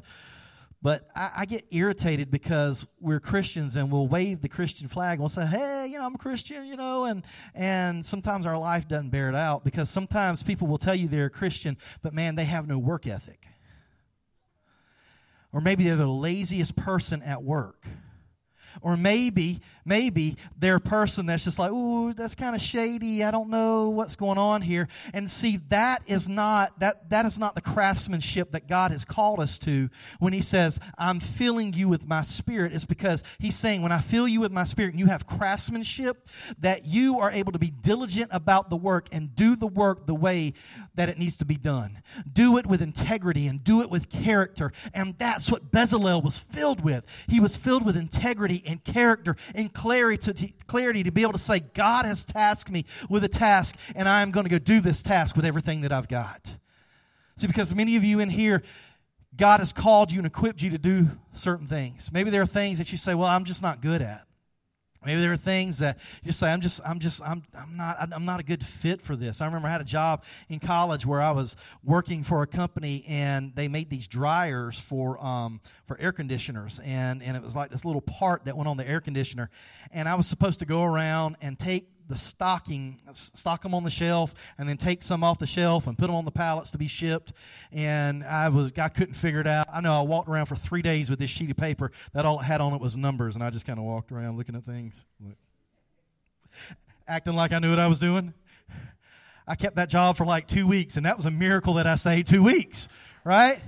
but 0.82 1.08
I, 1.14 1.30
I, 1.36 1.44
get 1.44 1.66
irritated 1.70 2.30
because 2.30 2.86
we're 2.98 3.20
Christians 3.20 3.76
and 3.76 3.92
we'll 3.92 4.08
wave 4.08 4.40
the 4.40 4.48
Christian 4.48 4.88
flag 4.88 5.12
and 5.12 5.20
we'll 5.20 5.28
say, 5.28 5.44
"Hey, 5.44 5.88
you 5.88 5.98
know, 5.98 6.06
I'm 6.06 6.14
a 6.14 6.18
Christian," 6.18 6.66
you 6.66 6.74
know, 6.74 7.04
and 7.04 7.22
and 7.54 8.04
sometimes 8.04 8.46
our 8.46 8.58
life 8.58 8.88
doesn't 8.88 9.10
bear 9.10 9.28
it 9.28 9.34
out 9.34 9.62
because 9.62 9.90
sometimes 9.90 10.42
people 10.42 10.66
will 10.66 10.78
tell 10.78 10.94
you 10.94 11.06
they're 11.06 11.26
a 11.26 11.30
Christian, 11.30 11.76
but 12.02 12.14
man, 12.14 12.34
they 12.34 12.46
have 12.46 12.66
no 12.66 12.78
work 12.78 13.06
ethic, 13.06 13.46
or 15.52 15.60
maybe 15.60 15.84
they're 15.84 15.96
the 15.96 16.08
laziest 16.08 16.74
person 16.76 17.22
at 17.22 17.42
work 17.42 17.86
or 18.82 18.96
maybe, 18.96 19.60
maybe 19.84 20.36
they're 20.58 20.76
a 20.76 20.80
person 20.80 21.26
that's 21.26 21.44
just 21.44 21.58
like, 21.58 21.70
ooh, 21.70 22.12
that's 22.12 22.34
kind 22.34 22.54
of 22.54 22.62
shady. 22.62 23.24
I 23.24 23.30
don't 23.30 23.50
know 23.50 23.90
what's 23.90 24.16
going 24.16 24.38
on 24.38 24.62
here. 24.62 24.88
And 25.12 25.30
see, 25.30 25.58
that 25.68 26.02
is 26.06 26.28
not 26.28 26.78
that 26.80 27.10
that 27.10 27.26
is 27.26 27.38
not 27.38 27.54
the 27.54 27.60
craftsmanship 27.60 28.52
that 28.52 28.68
God 28.68 28.90
has 28.90 29.04
called 29.04 29.40
us 29.40 29.58
to 29.60 29.90
when 30.18 30.32
He 30.32 30.40
says, 30.40 30.78
I'm 30.98 31.20
filling 31.20 31.72
you 31.72 31.88
with 31.88 32.06
my 32.06 32.22
spirit. 32.22 32.72
It's 32.72 32.84
because 32.84 33.24
He's 33.38 33.56
saying, 33.56 33.82
when 33.82 33.92
I 33.92 34.00
fill 34.00 34.28
you 34.28 34.40
with 34.40 34.52
my 34.52 34.64
spirit 34.64 34.92
and 34.92 35.00
you 35.00 35.06
have 35.06 35.26
craftsmanship, 35.26 36.28
that 36.58 36.84
you 36.86 37.18
are 37.20 37.30
able 37.30 37.52
to 37.52 37.58
be 37.58 37.70
diligent 37.70 38.30
about 38.32 38.70
the 38.70 38.76
work 38.76 39.08
and 39.12 39.34
do 39.34 39.56
the 39.56 39.66
work 39.66 40.06
the 40.06 40.14
way 40.14 40.54
that 41.00 41.08
it 41.08 41.18
needs 41.18 41.38
to 41.38 41.46
be 41.46 41.56
done. 41.56 42.02
Do 42.30 42.58
it 42.58 42.66
with 42.66 42.82
integrity 42.82 43.46
and 43.46 43.64
do 43.64 43.80
it 43.80 43.88
with 43.88 44.10
character. 44.10 44.70
And 44.92 45.16
that's 45.16 45.50
what 45.50 45.72
Bezalel 45.72 46.22
was 46.22 46.38
filled 46.38 46.84
with. 46.84 47.06
He 47.26 47.40
was 47.40 47.56
filled 47.56 47.86
with 47.86 47.96
integrity 47.96 48.62
and 48.66 48.84
character 48.84 49.34
and 49.54 49.72
clarity 49.72 50.18
to, 50.30 50.52
clarity 50.66 51.02
to 51.02 51.10
be 51.10 51.22
able 51.22 51.32
to 51.32 51.38
say, 51.38 51.60
God 51.60 52.04
has 52.04 52.22
tasked 52.22 52.70
me 52.70 52.84
with 53.08 53.24
a 53.24 53.28
task, 53.28 53.76
and 53.94 54.10
I 54.10 54.20
am 54.20 54.30
going 54.30 54.44
to 54.44 54.50
go 54.50 54.58
do 54.58 54.80
this 54.80 55.02
task 55.02 55.36
with 55.36 55.46
everything 55.46 55.80
that 55.80 55.90
I've 55.90 56.06
got. 56.06 56.58
See, 57.36 57.46
because 57.46 57.74
many 57.74 57.96
of 57.96 58.04
you 58.04 58.20
in 58.20 58.28
here, 58.28 58.62
God 59.34 59.60
has 59.60 59.72
called 59.72 60.12
you 60.12 60.18
and 60.18 60.26
equipped 60.26 60.60
you 60.60 60.68
to 60.68 60.78
do 60.78 61.08
certain 61.32 61.66
things. 61.66 62.12
Maybe 62.12 62.28
there 62.28 62.42
are 62.42 62.46
things 62.46 62.76
that 62.76 62.92
you 62.92 62.98
say, 62.98 63.14
well, 63.14 63.30
I'm 63.30 63.46
just 63.46 63.62
not 63.62 63.80
good 63.80 64.02
at. 64.02 64.26
Maybe 65.04 65.20
there 65.20 65.32
are 65.32 65.36
things 65.36 65.78
that 65.78 65.98
you 66.22 66.30
say, 66.30 66.52
I'm 66.52 66.60
just, 66.60 66.80
I'm 66.84 66.98
just, 66.98 67.22
I'm, 67.22 67.42
I'm 67.54 67.76
not, 67.76 68.12
I'm 68.12 68.24
not 68.26 68.40
a 68.40 68.42
good 68.42 68.62
fit 68.62 69.00
for 69.00 69.16
this. 69.16 69.40
I 69.40 69.46
remember 69.46 69.68
I 69.68 69.72
had 69.72 69.80
a 69.80 69.84
job 69.84 70.24
in 70.48 70.58
college 70.58 71.06
where 71.06 71.22
I 71.22 71.30
was 71.30 71.56
working 71.82 72.22
for 72.22 72.42
a 72.42 72.46
company 72.46 73.04
and 73.08 73.54
they 73.54 73.66
made 73.66 73.88
these 73.88 74.06
dryers 74.06 74.78
for, 74.78 75.22
um, 75.24 75.62
for 75.86 75.98
air 75.98 76.12
conditioners. 76.12 76.80
And, 76.84 77.22
and 77.22 77.34
it 77.34 77.42
was 77.42 77.56
like 77.56 77.70
this 77.70 77.84
little 77.84 78.02
part 78.02 78.44
that 78.44 78.56
went 78.56 78.68
on 78.68 78.76
the 78.76 78.86
air 78.86 79.00
conditioner. 79.00 79.48
And 79.90 80.06
I 80.06 80.16
was 80.16 80.26
supposed 80.26 80.58
to 80.58 80.66
go 80.66 80.84
around 80.84 81.36
and 81.40 81.58
take 81.58 81.88
the 82.10 82.18
stocking, 82.18 83.00
stock 83.12 83.62
them 83.62 83.72
on 83.72 83.84
the 83.84 83.90
shelf, 83.90 84.34
and 84.58 84.68
then 84.68 84.76
take 84.76 85.02
some 85.02 85.24
off 85.24 85.38
the 85.38 85.46
shelf 85.46 85.86
and 85.86 85.96
put 85.96 86.08
them 86.08 86.16
on 86.16 86.24
the 86.24 86.30
pallets 86.30 86.72
to 86.72 86.78
be 86.78 86.88
shipped. 86.88 87.32
And 87.72 88.22
I 88.24 88.48
was, 88.48 88.72
I 88.76 88.88
couldn't 88.88 89.14
figure 89.14 89.40
it 89.40 89.46
out. 89.46 89.68
I 89.72 89.80
know 89.80 89.98
I 89.98 90.02
walked 90.02 90.28
around 90.28 90.46
for 90.46 90.56
three 90.56 90.82
days 90.82 91.08
with 91.08 91.20
this 91.20 91.30
sheet 91.30 91.50
of 91.50 91.56
paper 91.56 91.92
that 92.12 92.26
all 92.26 92.40
it 92.40 92.44
had 92.44 92.60
on 92.60 92.74
it 92.74 92.80
was 92.80 92.96
numbers, 92.96 93.36
and 93.36 93.44
I 93.44 93.50
just 93.50 93.64
kind 93.64 93.78
of 93.78 93.84
walked 93.84 94.12
around 94.12 94.36
looking 94.36 94.56
at 94.56 94.64
things, 94.64 95.04
acting 97.08 97.34
like 97.34 97.52
I 97.52 97.60
knew 97.60 97.70
what 97.70 97.78
I 97.78 97.86
was 97.86 98.00
doing. 98.00 98.34
I 99.46 99.54
kept 99.54 99.76
that 99.76 99.88
job 99.88 100.16
for 100.16 100.26
like 100.26 100.46
two 100.46 100.66
weeks, 100.66 100.96
and 100.96 101.06
that 101.06 101.16
was 101.16 101.26
a 101.26 101.30
miracle 101.30 101.74
that 101.74 101.86
I 101.86 101.94
stayed 101.94 102.26
two 102.26 102.42
weeks, 102.42 102.88
right? 103.24 103.60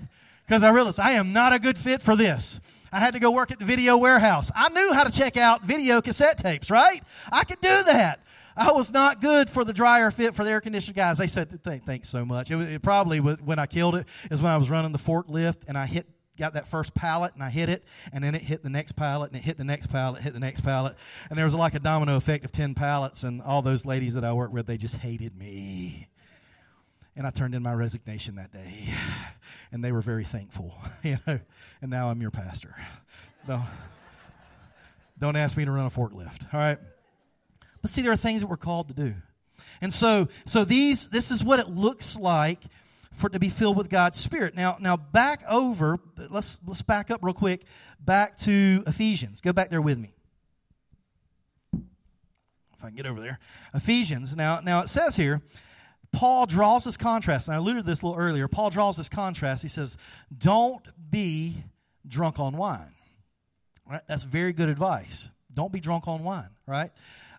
Because 0.46 0.62
I 0.62 0.70
realized 0.70 1.00
I 1.00 1.12
am 1.12 1.32
not 1.32 1.52
a 1.52 1.58
good 1.58 1.78
fit 1.78 2.02
for 2.02 2.16
this. 2.16 2.60
I 2.92 3.00
had 3.00 3.14
to 3.14 3.20
go 3.20 3.30
work 3.30 3.50
at 3.50 3.58
the 3.58 3.64
video 3.64 3.96
warehouse. 3.96 4.50
I 4.54 4.68
knew 4.68 4.92
how 4.92 5.04
to 5.04 5.10
check 5.10 5.38
out 5.38 5.62
video 5.62 6.02
cassette 6.02 6.36
tapes, 6.36 6.70
right? 6.70 7.02
I 7.32 7.44
could 7.44 7.60
do 7.62 7.82
that. 7.84 8.20
I 8.56 8.72
was 8.72 8.92
not 8.92 9.20
good 9.20 9.48
for 9.48 9.64
the 9.64 9.72
dryer 9.72 10.10
fit 10.10 10.34
for 10.34 10.44
the 10.44 10.50
air 10.50 10.60
conditioning 10.60 10.94
guys. 10.94 11.18
They 11.18 11.26
said, 11.26 11.62
thanks 11.62 12.08
so 12.08 12.24
much. 12.24 12.50
It, 12.50 12.60
it 12.60 12.82
probably 12.82 13.20
was, 13.20 13.38
when 13.40 13.58
I 13.58 13.66
killed 13.66 13.96
it 13.96 14.06
is 14.30 14.42
when 14.42 14.52
I 14.52 14.56
was 14.56 14.70
running 14.70 14.92
the 14.92 14.98
forklift 14.98 15.62
and 15.68 15.78
I 15.78 15.86
hit 15.86 16.06
got 16.38 16.54
that 16.54 16.66
first 16.66 16.94
pallet 16.94 17.32
and 17.34 17.42
I 17.42 17.50
hit 17.50 17.68
it, 17.68 17.84
and 18.12 18.22
then 18.24 18.34
it 18.34 18.42
hit 18.42 18.62
the 18.62 18.70
next 18.70 18.92
pallet, 18.92 19.30
and 19.30 19.38
it 19.38 19.44
hit 19.44 19.58
the 19.58 19.64
next 19.64 19.88
pallet, 19.88 20.22
hit 20.22 20.32
the 20.32 20.40
next 20.40 20.62
pallet, 20.62 20.96
and 21.28 21.38
there 21.38 21.44
was 21.44 21.54
like 21.54 21.74
a 21.74 21.78
domino 21.78 22.16
effect 22.16 22.44
of 22.44 22.52
ten 22.52 22.74
pallets, 22.74 23.22
and 23.22 23.42
all 23.42 23.62
those 23.62 23.84
ladies 23.84 24.14
that 24.14 24.24
I 24.24 24.32
worked 24.32 24.52
with, 24.52 24.66
they 24.66 24.76
just 24.76 24.96
hated 24.96 25.36
me. 25.36 26.08
And 27.14 27.26
I 27.26 27.30
turned 27.30 27.54
in 27.54 27.62
my 27.62 27.74
resignation 27.74 28.36
that 28.36 28.52
day, 28.52 28.92
and 29.70 29.84
they 29.84 29.92
were 29.92 30.00
very 30.00 30.24
thankful, 30.24 30.74
you 31.02 31.18
know. 31.26 31.38
And 31.80 31.90
now 31.90 32.08
I'm 32.08 32.20
your 32.20 32.30
pastor. 32.30 32.74
No, 33.46 33.62
don't 35.18 35.36
ask 35.36 35.56
me 35.56 35.64
to 35.64 35.70
run 35.70 35.86
a 35.86 35.90
forklift. 35.90 36.52
All 36.52 36.60
right. 36.60 36.78
But 37.82 37.90
see, 37.90 38.02
there 38.02 38.12
are 38.12 38.16
things 38.16 38.40
that 38.40 38.46
we're 38.46 38.56
called 38.56 38.88
to 38.88 38.94
do. 38.94 39.14
And 39.80 39.92
so, 39.92 40.28
so 40.46 40.64
these, 40.64 41.08
this 41.08 41.30
is 41.30 41.42
what 41.44 41.58
it 41.58 41.68
looks 41.68 42.16
like 42.16 42.60
for 43.12 43.26
it 43.26 43.32
to 43.34 43.40
be 43.40 43.48
filled 43.48 43.76
with 43.76 43.90
God's 43.90 44.18
Spirit. 44.18 44.54
Now, 44.54 44.76
now 44.80 44.96
back 44.96 45.42
over, 45.50 45.98
let's, 46.30 46.60
let's 46.66 46.82
back 46.82 47.10
up 47.10 47.20
real 47.22 47.34
quick, 47.34 47.64
back 48.00 48.38
to 48.38 48.82
Ephesians. 48.86 49.40
Go 49.40 49.52
back 49.52 49.70
there 49.70 49.82
with 49.82 49.98
me. 49.98 50.14
If 51.74 52.82
I 52.82 52.86
can 52.86 52.96
get 52.96 53.06
over 53.06 53.20
there. 53.20 53.38
Ephesians. 53.74 54.34
Now, 54.34 54.60
now 54.60 54.80
it 54.80 54.88
says 54.88 55.16
here, 55.16 55.42
Paul 56.12 56.46
draws 56.46 56.84
this 56.84 56.96
contrast, 56.96 57.48
and 57.48 57.54
I 57.54 57.58
alluded 57.58 57.84
to 57.84 57.90
this 57.90 58.02
a 58.02 58.06
little 58.06 58.20
earlier. 58.20 58.46
Paul 58.46 58.70
draws 58.70 58.96
this 58.96 59.08
contrast. 59.08 59.62
He 59.62 59.68
says, 59.68 59.96
Don't 60.36 60.86
be 61.10 61.64
drunk 62.06 62.38
on 62.38 62.56
wine. 62.56 62.94
Right? 63.88 64.02
That's 64.06 64.24
very 64.24 64.52
good 64.52 64.68
advice. 64.68 65.30
Don't 65.54 65.72
be 65.72 65.80
drunk 65.80 66.08
on 66.08 66.22
wine, 66.22 66.48
right? 66.66 66.90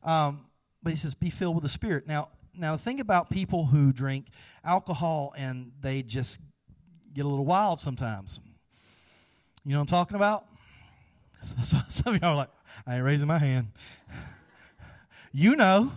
Um, 0.04 0.46
but 0.82 0.92
he 0.92 0.98
says, 0.98 1.14
be 1.14 1.30
filled 1.30 1.56
with 1.56 1.64
the 1.64 1.70
Spirit. 1.70 2.08
Now, 2.08 2.30
now 2.56 2.78
think 2.78 3.00
about 3.00 3.30
people 3.30 3.66
who 3.66 3.92
drink 3.92 4.28
alcohol 4.64 5.34
and 5.38 5.72
they 5.82 6.04
just 6.04 6.40
get 7.14 7.26
a 7.26 7.28
little 7.28 7.46
wild 7.46 7.80
sometimes. 7.80 8.40
You 9.66 9.72
know 9.72 9.78
what 9.78 9.84
I'm 9.84 9.88
talking 9.88 10.16
about? 10.16 10.46
Some 11.64 12.16
of 12.16 12.22
y'all 12.22 12.32
are 12.32 12.36
like, 12.36 12.50
I 12.86 12.96
ain't 12.96 13.04
raising 13.04 13.28
my 13.28 13.40
hand. 13.40 13.68
You 15.36 15.56
know. 15.56 15.92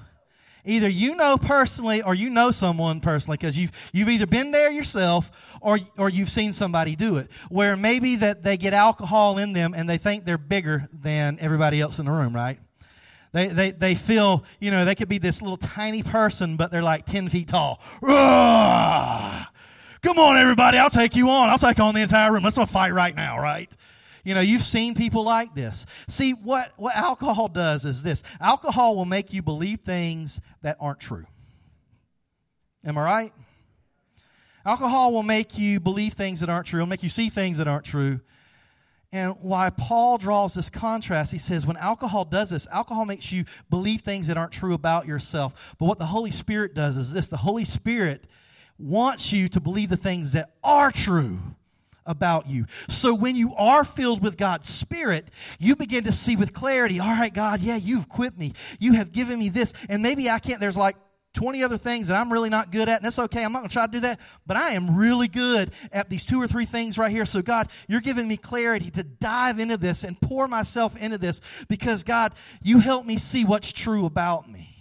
Either 0.65 0.89
you 0.89 1.15
know 1.15 1.37
personally 1.37 2.03
or 2.03 2.15
you 2.15 2.31
know 2.31 2.51
someone 2.51 3.01
personally 3.01 3.37
because 3.37 3.57
you've, 3.57 3.71
you've 3.93 4.09
either 4.09 4.27
been 4.27 4.51
there 4.51 4.71
yourself 4.71 5.31
or, 5.61 5.79
or 5.97 6.09
you've 6.09 6.31
seen 6.31 6.55
somebody 6.55 6.97
do 6.97 7.19
it. 7.19 7.31
Where 7.51 7.77
maybe 7.77 8.17
that 8.17 8.43
they 8.43 8.57
get 8.57 8.73
alcohol 8.73 9.37
in 9.39 9.53
them 9.53 9.75
and 9.75 9.89
they 9.89 9.99
think 9.99 10.25
they're 10.25 10.39
bigger 10.39 10.89
than 10.91 11.39
everybody 11.39 11.83
else 11.83 11.99
in 11.99 12.07
the 12.07 12.13
room, 12.13 12.35
right? 12.35 12.59
They, 13.33 13.49
they, 13.49 13.71
they 13.73 13.95
feel, 13.95 14.45
you 14.61 14.71
know, 14.71 14.85
they 14.85 14.95
could 14.95 15.09
be 15.09 15.19
this 15.19 15.43
little 15.43 15.57
tiny 15.57 16.03
person, 16.03 16.57
but 16.57 16.71
they're 16.71 16.83
like 16.83 17.07
10 17.07 17.29
feet 17.29 17.49
tall. 17.49 17.81
Come 18.03 18.11
on, 20.19 20.37
everybody. 20.37 20.79
I'll 20.79 20.91
take 20.91 21.17
you 21.17 21.29
on. 21.31 21.49
I'll 21.49 21.59
take 21.59 21.81
on 21.81 21.95
the 21.95 22.03
entire 22.03 22.33
room. 22.33 22.45
Let's 22.45 22.57
not 22.57 22.71
fight 22.71 22.91
right 22.91 23.15
now, 23.15 23.41
right? 23.41 23.75
You 24.25 24.35
know, 24.35 24.41
you've 24.41 24.63
seen 24.63 24.95
people 24.95 25.25
like 25.25 25.55
this. 25.55 25.87
See, 26.09 26.33
what, 26.33 26.73
what 26.77 26.97
alcohol 26.97 27.49
does 27.49 27.85
is 27.85 28.03
this 28.03 28.23
alcohol 28.41 28.97
will 28.97 29.05
make 29.05 29.33
you 29.33 29.43
believe 29.43 29.81
things 29.81 30.41
that 30.63 30.77
aren't 30.81 31.01
true. 31.01 31.27
Am 32.85 32.99
I 32.99 33.05
right? 33.05 33.33
Alcohol 34.65 35.13
will 35.13 35.23
make 35.23 35.57
you 35.57 35.79
believe 35.79 36.15
things 36.15 36.41
that 36.41 36.49
aren't 36.49 36.67
true, 36.67 36.81
it'll 36.81 36.89
make 36.89 37.05
you 37.05 37.09
see 37.09 37.29
things 37.29 37.59
that 37.59 37.69
aren't 37.69 37.85
true. 37.85 38.21
And 39.13 39.37
why 39.41 39.71
Paul 39.71 40.19
draws 40.19 40.55
this 40.55 40.69
contrast, 40.69 41.33
he 41.33 41.39
says, 41.39 41.67
when 41.67 41.77
alcohol 41.77 42.25
does 42.25 42.51
this, 42.51 42.67
alcohol 42.73 43.07
makes 43.07 43.31
you 43.33 43.45
believe 43.71 44.01
things 44.01 44.27
that 44.27 44.37
aren't 44.37 44.53
true 44.53 44.75
about 44.75 45.07
yourself. 45.07 45.77
But 45.79 45.87
what 45.87 45.99
the 45.99 46.07
Holy 46.07 46.31
Spirit 46.31 46.75
does 46.75 46.97
is 46.97 47.13
this 47.13 47.29
the 47.29 47.39
Holy 47.39 47.65
Spirit 47.65 48.25
wants 48.79 49.33
you 49.33 49.49
to 49.49 49.61
believe 49.61 49.89
the 49.89 49.97
things 49.97 50.33
that 50.33 50.51
are 50.63 50.91
true 50.91 51.41
about 52.05 52.49
you. 52.49 52.67
So 52.89 53.15
when 53.15 53.37
you 53.37 53.55
are 53.55 53.85
filled 53.85 54.23
with 54.23 54.37
God's 54.37 54.69
Spirit, 54.69 55.29
you 55.59 55.77
begin 55.77 56.05
to 56.05 56.13
see 56.13 56.37
with 56.37 56.53
clarity, 56.53 57.01
all 57.01 57.09
right, 57.09 57.33
God, 57.33 57.61
yeah, 57.61 57.77
you've 57.77 58.05
equipped 58.05 58.39
me. 58.39 58.53
You 58.79 58.93
have 58.93 59.13
given 59.13 59.39
me 59.39 59.49
this. 59.49 59.73
And 59.89 60.03
maybe 60.03 60.31
I 60.31 60.39
can't, 60.39 60.61
there's 60.61 60.77
like 60.77 60.97
20 61.37 61.63
other 61.63 61.77
things 61.77 62.09
that 62.09 62.19
I'm 62.19 62.33
really 62.33 62.49
not 62.49 62.73
good 62.73 62.89
at, 62.89 62.99
and 62.99 63.07
it's 63.07 63.19
okay. 63.19 63.45
I'm 63.45 63.53
not 63.53 63.61
going 63.61 63.69
to 63.69 63.73
try 63.73 63.87
to 63.87 63.93
do 63.93 64.01
that, 64.01 64.19
but 64.47 64.57
I 64.57 64.71
am 64.71 64.97
really 64.97 65.29
good 65.29 65.71
at 65.93 66.09
these 66.09 66.25
two 66.25 66.41
or 66.41 66.49
three 66.49 66.65
things 66.65 66.99
right 66.99 67.11
here. 67.11 67.27
So, 67.27 67.43
God, 67.43 67.69
you're 67.87 68.01
giving 68.01 68.27
me 68.27 68.37
clarity 68.37 68.91
to 68.93 69.05
dive 69.05 69.61
into 69.61 69.77
this 69.77 70.03
and 70.03 70.21
pour 70.21 70.49
myself 70.49 70.97
into 70.97 71.19
this 71.19 71.43
because, 71.69 72.03
God, 72.05 72.33
you 72.63 72.81
help 72.81 73.05
me 73.05 73.19
see 73.19 73.45
what's 73.45 73.71
true 73.71 74.07
about 74.07 74.51
me. 74.51 74.73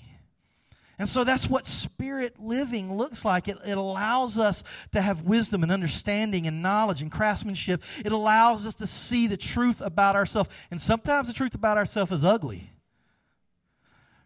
And 0.97 1.09
so 1.09 1.25
that's 1.25 1.49
what 1.49 1.65
spirit 1.65 2.39
living 2.39 2.95
looks 2.95 3.25
like. 3.25 3.49
It, 3.49 3.57
it 3.65 3.77
allows 3.77 4.37
us 4.37 4.63
to 4.93 5.01
have 5.01 5.23
wisdom 5.23 5.61
and 5.61 5.71
understanding 5.71 6.47
and 6.47 6.63
knowledge 6.63 7.01
and 7.01 7.11
craftsmanship. 7.11 7.83
It 8.05 8.13
allows 8.13 8.65
us 8.65 8.75
to 8.75 8.87
see 8.87 9.27
the 9.27 9.35
truth 9.35 9.81
about 9.81 10.15
ourselves. 10.15 10.49
And 10.71 10.81
sometimes 10.81 11.27
the 11.27 11.33
truth 11.33 11.53
about 11.53 11.77
ourselves 11.77 12.13
is 12.13 12.23
ugly. 12.23 12.71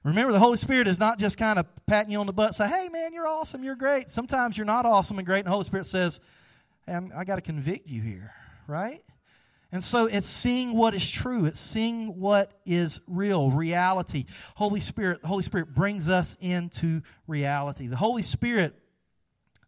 Remember, 0.10 0.34
the 0.34 0.40
Holy 0.40 0.58
Spirit 0.58 0.88
is 0.88 1.00
not 1.00 1.20
just 1.20 1.38
kind 1.38 1.60
of 1.60 1.66
patting 1.86 2.12
you 2.12 2.20
on 2.20 2.28
the 2.28 2.34
butt, 2.34 2.56
say, 2.56 2.68
hey, 2.68 2.90
man, 2.90 3.14
you're 3.14 3.28
awesome, 3.28 3.64
you're 3.64 3.76
great. 3.76 4.10
Sometimes 4.10 4.58
you're 4.58 4.66
not 4.66 4.86
awesome 4.86 5.18
and 5.20 5.26
great, 5.26 5.40
and 5.40 5.48
the 5.48 5.52
Holy 5.52 5.64
Spirit 5.64 5.86
says, 5.86 6.20
hey, 6.86 6.94
I'm, 6.94 7.12
I 7.16 7.24
got 7.24 7.36
to 7.36 7.42
convict 7.42 7.88
you 7.88 8.02
here, 8.02 8.34
right? 8.68 9.04
And 9.72 9.84
so 9.84 10.08
it's 10.08 10.28
seeing 10.28 10.76
what 10.76 10.96
is 10.96 11.10
true. 11.10 11.46
It's 11.46 11.60
seeing 11.60 12.20
what 12.20 12.60
is 12.66 13.00
real, 13.08 13.52
reality. 13.52 14.26
Holy 14.56 14.82
Spirit, 14.82 15.22
the 15.22 15.28
Holy 15.28 15.44
Spirit 15.44 15.76
brings 15.76 16.10
us 16.10 16.36
into 16.42 17.02
reality. 17.28 17.88
The 17.88 17.96
Holy 17.96 18.24
Spirit, 18.24 18.74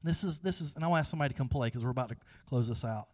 this 0.04 0.24
is 0.24 0.40
this 0.40 0.60
is, 0.60 0.74
and 0.76 0.84
I 0.84 0.88
want 0.88 1.00
to 1.00 1.02
ask 1.02 1.12
somebody 1.12 1.34
to 1.34 1.38
come 1.38 1.50
play 1.50 1.68
because 1.68 1.84
we're 1.84 1.92
about 1.92 2.10
to 2.10 2.18
close 2.48 2.68
this 2.68 2.84
out. 2.84 3.10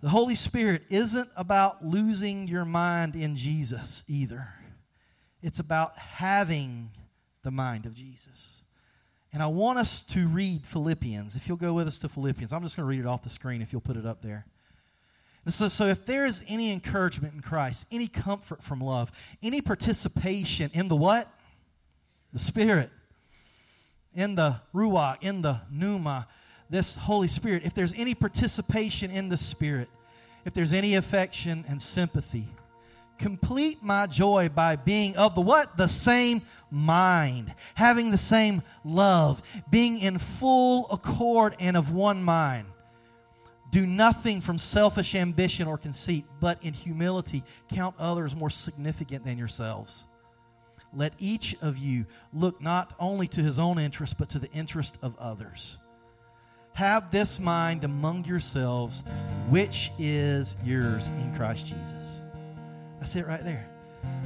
The 0.00 0.10
Holy 0.10 0.36
Spirit 0.36 0.82
isn't 0.90 1.28
about 1.36 1.84
losing 1.84 2.46
your 2.46 2.64
mind 2.64 3.16
in 3.16 3.34
Jesus 3.34 4.04
either. 4.06 4.54
It's 5.42 5.60
about 5.60 5.96
having 5.98 6.90
the 7.42 7.50
mind 7.50 7.86
of 7.86 7.94
Jesus. 7.94 8.64
And 9.32 9.42
I 9.42 9.46
want 9.48 9.78
us 9.78 10.02
to 10.04 10.26
read 10.26 10.64
Philippians. 10.64 11.36
If 11.36 11.46
you'll 11.46 11.56
go 11.56 11.74
with 11.74 11.86
us 11.86 11.98
to 11.98 12.08
Philippians, 12.08 12.52
I'm 12.52 12.62
just 12.62 12.76
going 12.76 12.86
to 12.86 12.88
read 12.88 13.00
it 13.00 13.06
off 13.06 13.22
the 13.22 13.30
screen 13.30 13.60
if 13.60 13.72
you'll 13.72 13.80
put 13.80 13.96
it 13.96 14.06
up 14.06 14.22
there. 14.22 14.46
So, 15.48 15.68
so 15.68 15.86
if 15.86 16.04
there 16.06 16.26
is 16.26 16.42
any 16.48 16.72
encouragement 16.72 17.34
in 17.34 17.40
Christ, 17.40 17.86
any 17.92 18.08
comfort 18.08 18.62
from 18.62 18.80
love, 18.80 19.12
any 19.42 19.60
participation 19.60 20.70
in 20.74 20.88
the 20.88 20.96
what? 20.96 21.28
The 22.32 22.40
Spirit, 22.40 22.90
in 24.14 24.34
the 24.34 24.60
Ruach, 24.74 25.18
in 25.20 25.42
the 25.42 25.60
Pneuma, 25.70 26.26
this 26.68 26.96
Holy 26.96 27.28
Spirit, 27.28 27.62
if 27.64 27.74
there's 27.74 27.94
any 27.94 28.14
participation 28.14 29.10
in 29.10 29.28
the 29.28 29.36
Spirit, 29.36 29.88
if 30.44 30.52
there's 30.52 30.72
any 30.72 30.94
affection 30.94 31.64
and 31.68 31.80
sympathy, 31.80 32.48
complete 33.18 33.82
my 33.82 34.06
joy 34.06 34.48
by 34.48 34.76
being 34.76 35.16
of 35.16 35.34
the 35.34 35.40
what? 35.40 35.76
The 35.76 35.88
same 35.88 36.42
mind, 36.70 37.54
having 37.74 38.10
the 38.10 38.18
same 38.18 38.62
love, 38.84 39.42
being 39.70 39.98
in 39.98 40.18
full 40.18 40.90
accord 40.90 41.56
and 41.58 41.76
of 41.76 41.92
one 41.92 42.22
mind. 42.22 42.66
Do 43.70 43.86
nothing 43.86 44.40
from 44.40 44.58
selfish 44.58 45.14
ambition 45.14 45.66
or 45.66 45.76
conceit, 45.76 46.24
but 46.40 46.62
in 46.62 46.72
humility 46.72 47.42
count 47.74 47.96
others 47.98 48.34
more 48.34 48.50
significant 48.50 49.24
than 49.24 49.38
yourselves. 49.38 50.04
Let 50.92 51.12
each 51.18 51.56
of 51.60 51.76
you 51.76 52.06
look 52.32 52.60
not 52.60 52.94
only 52.98 53.28
to 53.28 53.42
his 53.42 53.58
own 53.58 53.78
interest, 53.78 54.16
but 54.18 54.30
to 54.30 54.38
the 54.38 54.50
interest 54.52 54.98
of 55.02 55.16
others. 55.18 55.78
Have 56.72 57.10
this 57.10 57.40
mind 57.40 57.84
among 57.84 58.24
yourselves, 58.24 59.02
which 59.48 59.90
is 59.98 60.56
yours 60.64 61.08
in 61.08 61.34
Christ 61.34 61.66
Jesus. 61.66 62.22
That's 62.98 63.14
it 63.16 63.26
right 63.26 63.44
there. 63.44 63.68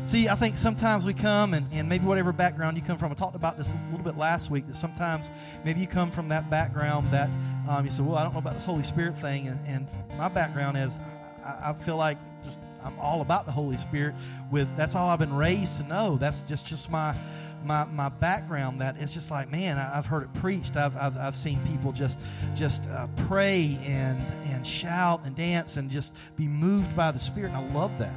See, 0.04 0.28
I 0.28 0.34
think 0.34 0.56
sometimes 0.56 1.04
we 1.04 1.12
come 1.12 1.52
and, 1.52 1.66
and 1.72 1.88
maybe 1.88 2.06
whatever 2.06 2.32
background 2.32 2.76
you 2.76 2.82
come 2.82 2.96
from, 2.96 3.12
I 3.12 3.14
talked 3.14 3.36
about 3.36 3.58
this 3.58 3.72
a 3.72 3.80
little 3.90 4.04
bit 4.04 4.16
last 4.16 4.50
week, 4.50 4.66
that 4.66 4.74
sometimes 4.74 5.30
maybe 5.62 5.80
you 5.80 5.86
come 5.86 6.10
from 6.10 6.28
that 6.30 6.48
background 6.48 7.12
that 7.12 7.30
um, 7.68 7.84
you 7.84 7.90
say, 7.90 8.02
well, 8.02 8.16
I 8.16 8.22
don't 8.22 8.32
know 8.32 8.38
about 8.38 8.54
this 8.54 8.64
Holy 8.64 8.82
Spirit 8.82 9.18
thing. 9.18 9.48
And, 9.48 9.58
and 9.66 9.86
my 10.16 10.28
background 10.28 10.78
is 10.78 10.98
I, 11.44 11.70
I, 11.70 11.72
feel 11.74 11.96
like 11.96 12.16
just 12.42 12.58
I'm 12.82 12.98
all 12.98 13.20
about 13.20 13.44
the 13.44 13.52
Holy 13.52 13.76
Spirit 13.76 14.14
with 14.50 14.74
that's 14.76 14.94
all 14.94 15.08
I've 15.08 15.18
been 15.18 15.34
raised 15.34 15.76
to 15.76 15.82
know. 15.84 16.16
That's 16.16 16.42
just, 16.42 16.66
just 16.66 16.90
my 16.90 17.14
my, 17.62 17.84
my 17.84 18.08
background 18.08 18.80
that 18.80 18.96
it's 18.98 19.12
just 19.12 19.30
like 19.30 19.50
man 19.50 19.76
I, 19.76 19.94
have 19.94 20.06
heard 20.06 20.22
it 20.22 20.32
preached 20.32 20.78
I've, 20.78 20.96
I've, 20.96 21.18
I've 21.18 21.36
seen 21.36 21.60
people 21.66 21.92
just 21.92 22.18
just 22.54 22.88
uh, 22.88 23.06
pray 23.28 23.78
and 23.84 24.18
and 24.46 24.66
shout 24.66 25.20
and 25.26 25.36
dance 25.36 25.76
and 25.76 25.90
just 25.90 26.16
be 26.36 26.48
moved 26.48 26.96
by 26.96 27.10
the 27.10 27.18
spirit 27.18 27.52
and 27.52 27.58
I 27.58 27.74
love 27.74 27.98
that 27.98 28.14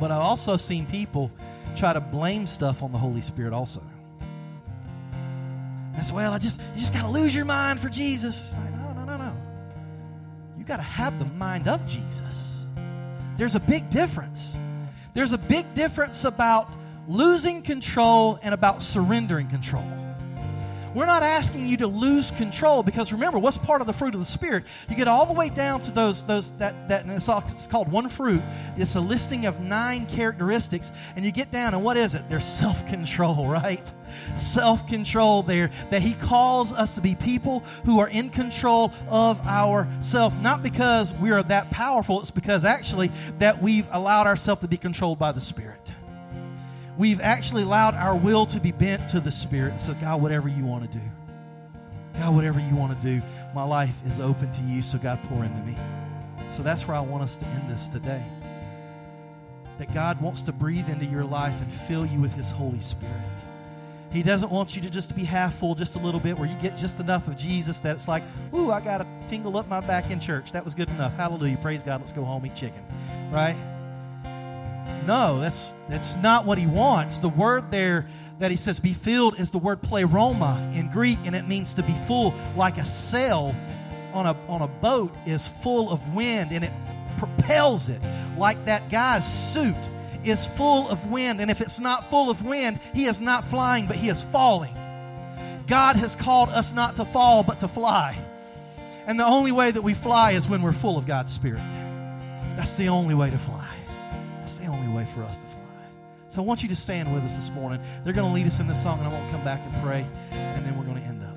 but 0.00 0.10
I've 0.10 0.22
also 0.22 0.56
seen 0.56 0.86
people 0.86 1.30
try 1.76 1.92
to 1.92 2.00
blame 2.00 2.46
stuff 2.46 2.82
on 2.82 2.92
the 2.92 2.98
Holy 2.98 3.22
Spirit 3.22 3.52
also. 3.52 3.82
Said, 6.02 6.14
well, 6.14 6.32
I 6.32 6.38
just 6.38 6.60
you 6.74 6.80
just 6.80 6.92
gotta 6.94 7.08
lose 7.08 7.34
your 7.34 7.44
mind 7.44 7.80
for 7.80 7.88
Jesus. 7.88 8.54
Like, 8.54 8.72
no, 8.76 8.92
no, 8.92 9.04
no, 9.04 9.16
no. 9.16 9.36
You 10.56 10.64
gotta 10.64 10.82
have 10.82 11.18
the 11.18 11.24
mind 11.24 11.66
of 11.66 11.84
Jesus. 11.86 12.56
There's 13.36 13.56
a 13.56 13.60
big 13.60 13.90
difference. 13.90 14.56
There's 15.14 15.32
a 15.32 15.38
big 15.38 15.74
difference 15.74 16.24
about 16.24 16.68
losing 17.08 17.62
control 17.62 18.38
and 18.42 18.54
about 18.54 18.82
surrendering 18.82 19.48
control. 19.48 19.84
We're 20.94 21.06
not 21.06 21.22
asking 21.22 21.68
you 21.68 21.76
to 21.78 21.86
lose 21.86 22.30
control 22.32 22.82
because 22.82 23.12
remember, 23.12 23.38
what's 23.38 23.58
part 23.58 23.80
of 23.80 23.86
the 23.86 23.92
fruit 23.92 24.14
of 24.14 24.20
the 24.20 24.26
Spirit? 24.26 24.64
You 24.88 24.96
get 24.96 25.08
all 25.08 25.26
the 25.26 25.32
way 25.34 25.50
down 25.50 25.82
to 25.82 25.90
those, 25.92 26.22
those 26.22 26.50
that, 26.52 26.88
that 26.88 27.06
it's, 27.06 27.28
all, 27.28 27.44
it's 27.46 27.66
called 27.66 27.90
one 27.90 28.08
fruit. 28.08 28.42
It's 28.76 28.94
a 28.94 29.00
listing 29.00 29.46
of 29.46 29.60
nine 29.60 30.06
characteristics, 30.06 30.92
and 31.14 31.24
you 31.24 31.32
get 31.32 31.50
down, 31.50 31.74
and 31.74 31.84
what 31.84 31.96
is 31.96 32.14
it? 32.14 32.28
There's 32.28 32.44
self 32.44 32.86
control, 32.86 33.48
right? 33.50 33.92
Self 34.36 34.86
control 34.86 35.42
there, 35.42 35.70
that 35.90 36.00
He 36.00 36.14
calls 36.14 36.72
us 36.72 36.94
to 36.94 37.00
be 37.00 37.14
people 37.14 37.60
who 37.84 37.98
are 37.98 38.08
in 38.08 38.30
control 38.30 38.92
of 39.08 39.40
ourself, 39.46 40.34
not 40.40 40.62
because 40.62 41.12
we 41.14 41.30
are 41.30 41.42
that 41.44 41.70
powerful, 41.70 42.20
it's 42.20 42.30
because 42.30 42.64
actually 42.64 43.12
that 43.38 43.62
we've 43.62 43.86
allowed 43.92 44.26
ourselves 44.26 44.62
to 44.62 44.68
be 44.68 44.78
controlled 44.78 45.18
by 45.18 45.32
the 45.32 45.40
Spirit 45.40 45.92
we've 46.98 47.20
actually 47.20 47.62
allowed 47.62 47.94
our 47.94 48.16
will 48.16 48.44
to 48.44 48.60
be 48.60 48.72
bent 48.72 49.08
to 49.08 49.20
the 49.20 49.30
Spirit 49.32 49.70
and 49.70 49.80
said, 49.80 49.98
God, 50.00 50.20
whatever 50.20 50.48
you 50.48 50.64
want 50.64 50.90
to 50.90 50.98
do. 50.98 51.04
God, 52.18 52.34
whatever 52.34 52.58
you 52.58 52.74
want 52.74 53.00
to 53.00 53.06
do, 53.06 53.24
my 53.54 53.62
life 53.62 54.02
is 54.04 54.18
open 54.18 54.52
to 54.52 54.60
you, 54.62 54.82
so 54.82 54.98
God, 54.98 55.20
pour 55.24 55.44
into 55.44 55.62
me. 55.62 55.76
So 56.48 56.62
that's 56.62 56.86
where 56.88 56.96
I 56.96 57.00
want 57.00 57.22
us 57.22 57.36
to 57.36 57.46
end 57.46 57.70
this 57.70 57.88
today. 57.88 58.22
That 59.78 59.94
God 59.94 60.20
wants 60.20 60.42
to 60.42 60.52
breathe 60.52 60.88
into 60.88 61.04
your 61.04 61.24
life 61.24 61.58
and 61.62 61.72
fill 61.72 62.04
you 62.04 62.20
with 62.20 62.34
His 62.34 62.50
Holy 62.50 62.80
Spirit. 62.80 63.14
He 64.10 64.22
doesn't 64.22 64.50
want 64.50 64.74
you 64.74 64.82
to 64.82 64.90
just 64.90 65.14
be 65.14 65.22
half 65.22 65.56
full 65.56 65.74
just 65.74 65.94
a 65.94 65.98
little 65.98 66.18
bit 66.18 66.36
where 66.36 66.48
you 66.48 66.56
get 66.56 66.76
just 66.76 66.98
enough 66.98 67.28
of 67.28 67.36
Jesus 67.36 67.78
that 67.80 67.94
it's 67.94 68.08
like, 68.08 68.24
ooh, 68.54 68.72
I 68.72 68.80
got 68.80 68.98
to 68.98 69.06
tingle 69.28 69.56
up 69.58 69.68
my 69.68 69.80
back 69.80 70.10
in 70.10 70.18
church. 70.18 70.50
That 70.52 70.64
was 70.64 70.74
good 70.74 70.88
enough. 70.88 71.14
Hallelujah. 71.14 71.58
Praise 71.58 71.82
God. 71.82 72.00
Let's 72.00 72.12
go 72.12 72.24
home, 72.24 72.46
eat 72.46 72.56
chicken. 72.56 72.82
Right? 73.30 73.56
No, 75.06 75.40
that's, 75.40 75.74
that's 75.88 76.16
not 76.16 76.44
what 76.44 76.58
he 76.58 76.66
wants. 76.66 77.18
The 77.18 77.28
word 77.28 77.70
there 77.70 78.08
that 78.38 78.50
he 78.50 78.56
says 78.56 78.78
be 78.78 78.92
filled 78.92 79.40
is 79.40 79.50
the 79.50 79.58
word 79.58 79.82
pleroma 79.82 80.72
in 80.74 80.90
Greek, 80.90 81.18
and 81.24 81.34
it 81.34 81.48
means 81.48 81.74
to 81.74 81.82
be 81.82 81.94
full, 82.06 82.34
like 82.56 82.78
a 82.78 82.84
sail 82.84 83.54
on 84.12 84.26
a, 84.26 84.36
on 84.48 84.62
a 84.62 84.68
boat 84.68 85.14
is 85.26 85.48
full 85.48 85.90
of 85.90 86.14
wind 86.14 86.52
and 86.52 86.64
it 86.64 86.72
propels 87.18 87.88
it, 87.88 88.00
like 88.36 88.64
that 88.66 88.90
guy's 88.90 89.26
suit 89.52 89.76
is 90.24 90.46
full 90.46 90.88
of 90.88 91.10
wind. 91.10 91.40
And 91.40 91.50
if 91.50 91.60
it's 91.60 91.80
not 91.80 92.08
full 92.10 92.30
of 92.30 92.44
wind, 92.44 92.80
he 92.94 93.06
is 93.06 93.20
not 93.20 93.44
flying, 93.44 93.86
but 93.86 93.96
he 93.96 94.08
is 94.08 94.22
falling. 94.22 94.74
God 95.66 95.96
has 95.96 96.14
called 96.14 96.48
us 96.48 96.72
not 96.72 96.96
to 96.96 97.04
fall, 97.04 97.42
but 97.42 97.60
to 97.60 97.68
fly. 97.68 98.18
And 99.06 99.18
the 99.18 99.26
only 99.26 99.52
way 99.52 99.70
that 99.70 99.82
we 99.82 99.94
fly 99.94 100.32
is 100.32 100.48
when 100.48 100.62
we're 100.62 100.72
full 100.72 100.96
of 100.96 101.06
God's 101.06 101.32
Spirit. 101.32 101.62
That's 102.56 102.76
the 102.76 102.88
only 102.88 103.14
way 103.14 103.30
to 103.30 103.38
fly. 103.38 103.77
That's 104.48 104.60
the 104.60 104.68
only 104.68 104.88
way 104.88 105.04
for 105.04 105.22
us 105.24 105.36
to 105.36 105.46
fly. 105.46 105.60
So 106.30 106.40
I 106.40 106.44
want 106.46 106.62
you 106.62 106.70
to 106.70 106.74
stand 106.74 107.12
with 107.12 107.22
us 107.22 107.36
this 107.36 107.50
morning. 107.50 107.82
They're 108.02 108.14
going 108.14 108.26
to 108.26 108.34
lead 108.34 108.46
us 108.46 108.60
in 108.60 108.66
this 108.66 108.82
song, 108.82 108.98
and 108.98 109.06
I 109.06 109.12
want 109.12 109.26
to 109.26 109.30
come 109.30 109.44
back 109.44 109.60
and 109.62 109.82
pray, 109.82 110.06
and 110.30 110.64
then 110.64 110.74
we're 110.78 110.86
going 110.86 110.96
to 110.96 111.02
end 111.06 111.22
up. 111.22 111.36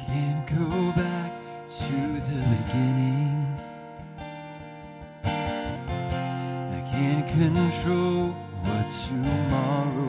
Can't 0.00 0.46
go 0.58 0.90
back 0.92 1.32
to 1.66 1.92
the 1.92 2.40
beginning. 2.64 3.46
I 5.22 6.80
can't 6.90 7.28
control 7.28 8.28
what 8.62 8.88
tomorrow 8.88 10.03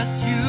bless 0.00 0.22
you. 0.22 0.39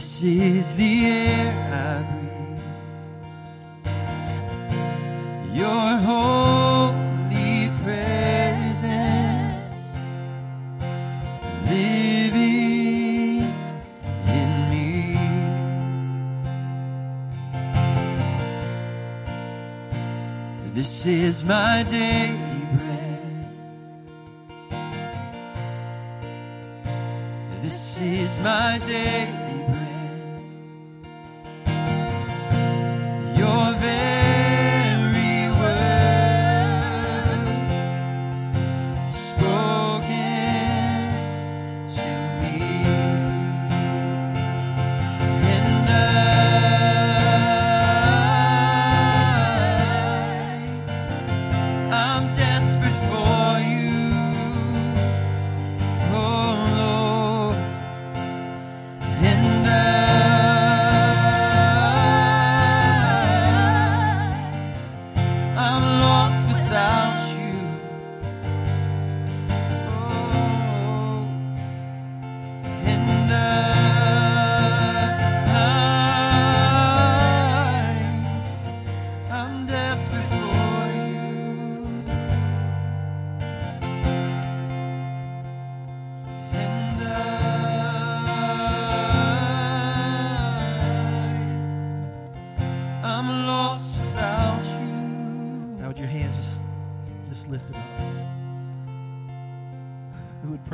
This 0.00 0.22
is 0.22 0.76
the 0.76 0.92
air 1.04 1.52
I 1.76 2.00
breathe. 2.08 2.64
Your 5.54 5.88
holy 6.08 7.68
presence 7.84 8.80
living 11.68 13.44
in 14.26 14.50
me. 14.70 14.88
This 20.72 20.94
is 21.04 21.44
my 21.44 21.82
daily 21.82 22.64
bread. 22.72 23.44
This 27.60 27.98
is 27.98 28.38
my 28.38 28.78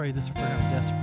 daily 0.07 0.13
this 0.13 0.31
prayer. 0.31 0.47
I'm 0.47 0.71
desperate. 0.73 1.01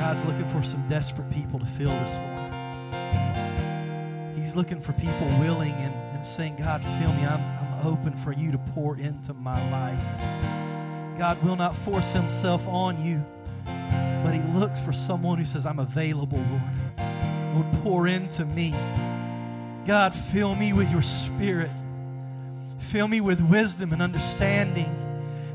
God's 0.00 0.24
looking 0.24 0.48
for 0.48 0.62
some 0.62 0.86
desperate 0.88 1.30
people 1.30 1.58
to 1.60 1.66
fill 1.66 1.90
this 1.90 2.16
morning. 2.16 2.52
He's 4.36 4.56
looking 4.56 4.80
for 4.80 4.92
people 4.94 5.26
willing 5.38 5.72
and, 5.72 5.94
and 6.14 6.26
saying, 6.26 6.56
God, 6.56 6.82
fill 6.82 7.12
me. 7.12 7.24
I'm, 7.24 7.40
I'm 7.40 7.86
open 7.86 8.16
for 8.16 8.32
you 8.32 8.50
to 8.52 8.58
pour 8.58 8.96
into 8.96 9.34
my 9.34 9.70
life. 9.70 9.98
God 11.18 11.40
will 11.44 11.56
not 11.56 11.76
force 11.76 12.12
himself 12.12 12.66
on 12.66 13.02
you, 13.04 13.24
but 14.24 14.34
he 14.34 14.40
looks 14.58 14.80
for 14.80 14.92
someone 14.92 15.38
who 15.38 15.44
says, 15.44 15.64
I'm 15.64 15.78
available, 15.78 16.38
Lord. 16.38 16.62
Lord, 17.54 17.66
pour 17.82 18.08
into 18.08 18.44
me. 18.44 18.74
God, 19.86 20.12
fill 20.12 20.56
me 20.56 20.72
with 20.72 20.90
your 20.90 21.02
spirit. 21.02 21.70
Fill 22.78 23.06
me 23.06 23.20
with 23.20 23.40
wisdom 23.40 23.92
and 23.92 24.02
understanding. 24.02 25.03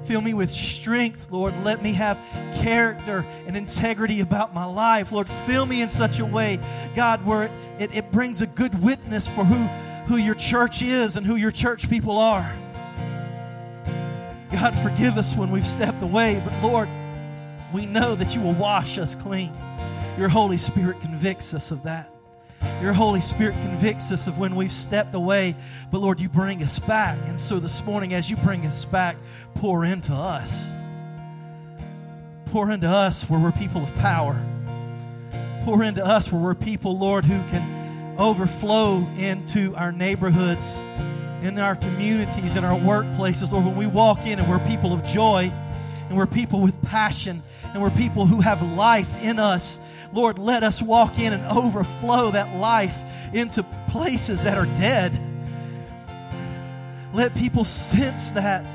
Fill 0.10 0.22
me 0.22 0.34
with 0.34 0.52
strength, 0.52 1.28
Lord. 1.30 1.54
Let 1.64 1.84
me 1.84 1.94
have 1.94 2.18
character 2.56 3.24
and 3.46 3.56
integrity 3.56 4.22
about 4.22 4.56
my 4.56 4.66
life. 4.66 5.12
Lord, 5.12 5.30
fill 5.30 5.68
me 5.68 5.84
in 5.84 5.92
such 5.92 6.18
a 6.18 6.26
way, 6.26 6.60
God, 6.96 7.24
where 7.24 7.44
it, 7.44 7.52
it, 7.78 7.94
it 7.94 8.12
brings 8.12 8.42
a 8.42 8.48
good 8.48 8.82
witness 8.82 9.28
for 9.28 9.46
who, 9.46 9.68
who 10.08 10.18
your 10.18 10.34
church 10.34 10.82
is 10.82 11.16
and 11.16 11.28
who 11.28 11.36
your 11.36 11.52
church 11.52 11.92
people 11.92 12.18
are. 12.18 12.52
God, 14.52 14.76
forgive 14.82 15.16
us 15.20 15.36
when 15.36 15.52
we've 15.52 15.68
stepped 15.68 16.02
away, 16.02 16.42
but 16.44 16.60
Lord, 16.64 16.90
we 17.72 17.86
know 17.86 18.16
that 18.16 18.34
you 18.34 18.42
will 18.42 18.56
wash 18.56 18.98
us 18.98 19.14
clean. 19.14 19.54
Your 20.18 20.30
Holy 20.30 20.58
Spirit 20.58 21.02
convicts 21.02 21.54
us 21.54 21.70
of 21.70 21.84
that. 21.84 22.19
Your 22.82 22.94
Holy 22.94 23.22
Spirit 23.22 23.54
convicts 23.62 24.12
us 24.12 24.28
of 24.28 24.40
when 24.40 24.56
we've 24.56 24.72
stepped 24.72 25.14
away, 25.14 25.56
but 25.92 26.00
Lord, 26.00 26.20
you 26.20 26.30
bring 26.30 26.64
us 26.64 26.80
back. 26.80 27.18
And 27.28 27.40
so 27.40 27.60
this 27.60 27.84
morning, 27.86 28.14
as 28.14 28.30
you 28.30 28.38
bring 28.38 28.66
us 28.66 28.86
back, 28.86 29.18
pour 29.56 29.84
into 29.84 30.14
us. 30.14 30.70
Pour 32.46 32.72
into 32.72 32.88
us 32.88 33.30
where 33.30 33.40
we're 33.40 33.52
people 33.52 33.84
of 33.84 33.94
power. 33.96 34.42
Pour 35.66 35.84
into 35.84 36.06
us 36.06 36.32
where 36.32 36.42
we're 36.42 36.56
people, 36.56 36.98
Lord, 36.98 37.26
who 37.26 37.38
can 37.50 38.18
overflow 38.18 39.08
into 39.18 39.76
our 39.76 39.92
neighborhoods, 39.92 40.78
in 41.42 41.60
our 41.60 41.76
communities, 41.76 42.56
in 42.56 42.64
our 42.64 42.78
workplaces. 42.80 43.52
Lord, 43.52 43.66
when 43.66 43.76
we 43.76 43.88
walk 43.88 44.26
in 44.26 44.40
and 44.40 44.50
we're 44.50 44.60
people 44.60 44.94
of 44.94 45.04
joy 45.04 45.52
and 46.08 46.18
we're 46.18 46.28
people 46.28 46.60
with 46.62 46.82
passion 46.82 47.44
and 47.74 47.82
we're 47.82 47.92
people 47.92 48.26
who 48.26 48.42
have 48.42 48.62
life 48.62 49.10
in 49.22 49.38
us 49.40 49.80
Lord, 50.12 50.40
let 50.40 50.64
us 50.64 50.82
walk 50.82 51.20
in 51.20 51.34
and 51.34 51.46
overflow 51.46 52.32
that 52.32 52.56
life 52.56 52.98
into 53.34 53.64
places 53.90 54.44
that 54.44 54.58
are 54.58 54.66
dead. 54.66 55.18
Let 57.14 57.36
people 57.36 57.64
sense 57.64 58.32
that. 58.32 58.66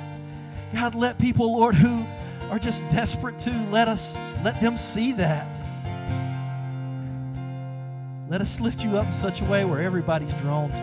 God, 0.73 0.95
let 0.95 1.19
people, 1.19 1.57
Lord, 1.57 1.75
who 1.75 2.05
are 2.51 2.59
just 2.59 2.89
desperate 2.91 3.39
to 3.41 3.51
let 3.71 3.89
us 3.89 4.19
let 4.43 4.61
them 4.61 4.77
see 4.77 5.13
that. 5.13 5.61
Let 8.29 8.41
us 8.41 8.61
lift 8.61 8.85
you 8.85 8.97
up 8.97 9.07
in 9.07 9.13
such 9.13 9.41
a 9.41 9.45
way 9.45 9.65
where 9.65 9.83
everybody's 9.83 10.35
drawn 10.35 10.71
to 10.71 10.77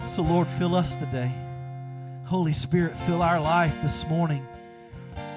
you. 0.00 0.06
So, 0.06 0.22
Lord, 0.22 0.48
fill 0.48 0.74
us 0.74 0.96
today. 0.96 1.32
Holy 2.24 2.52
Spirit, 2.52 2.96
fill 2.98 3.22
our 3.22 3.40
life 3.40 3.74
this 3.82 4.06
morning. 4.08 4.46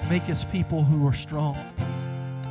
Make 0.09 0.29
us 0.29 0.43
people 0.43 0.83
who 0.83 1.07
are 1.07 1.13
strong. 1.13 1.57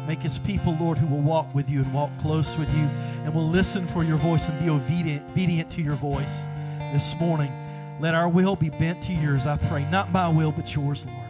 Make 0.07 0.25
us 0.25 0.39
people, 0.39 0.77
Lord, 0.79 0.99
who 0.99 1.07
will 1.07 1.23
walk 1.23 1.55
with 1.55 1.71
you 1.71 1.81
and 1.81 1.93
walk 1.95 2.11
close 2.19 2.57
with 2.59 2.69
you 2.75 2.85
and 3.25 3.35
will 3.35 3.49
listen 3.49 3.87
for 3.87 4.05
your 4.05 4.19
voice 4.19 4.49
and 4.49 4.63
be 4.63 4.69
obedient, 4.69 5.29
obedient 5.31 5.71
to 5.73 5.83
your 5.83 5.97
voice 5.97 6.47
this 6.93 7.19
morning. 7.19 7.53
Let 8.01 8.15
our 8.15 8.29
will 8.29 8.57
be 8.57 8.71
bent 8.71 9.03
to 9.05 9.13
yours, 9.15 9.47
I 9.47 9.57
pray. 9.57 9.89
Not 9.91 10.13
my 10.13 10.29
will, 10.29 10.53
but 10.53 10.75
yours, 10.75 11.07
Lord. 11.07 11.29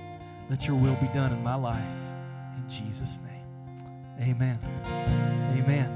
Let 0.51 0.67
your 0.67 0.77
will 0.77 0.97
be 0.97 1.09
done 1.09 1.33
in 1.33 1.43
my 1.43 1.55
life. 1.55 1.85
In 2.57 2.69
Jesus' 2.69 3.21
name. 3.21 4.29
Amen. 4.29 4.59
Amen. 5.59 5.91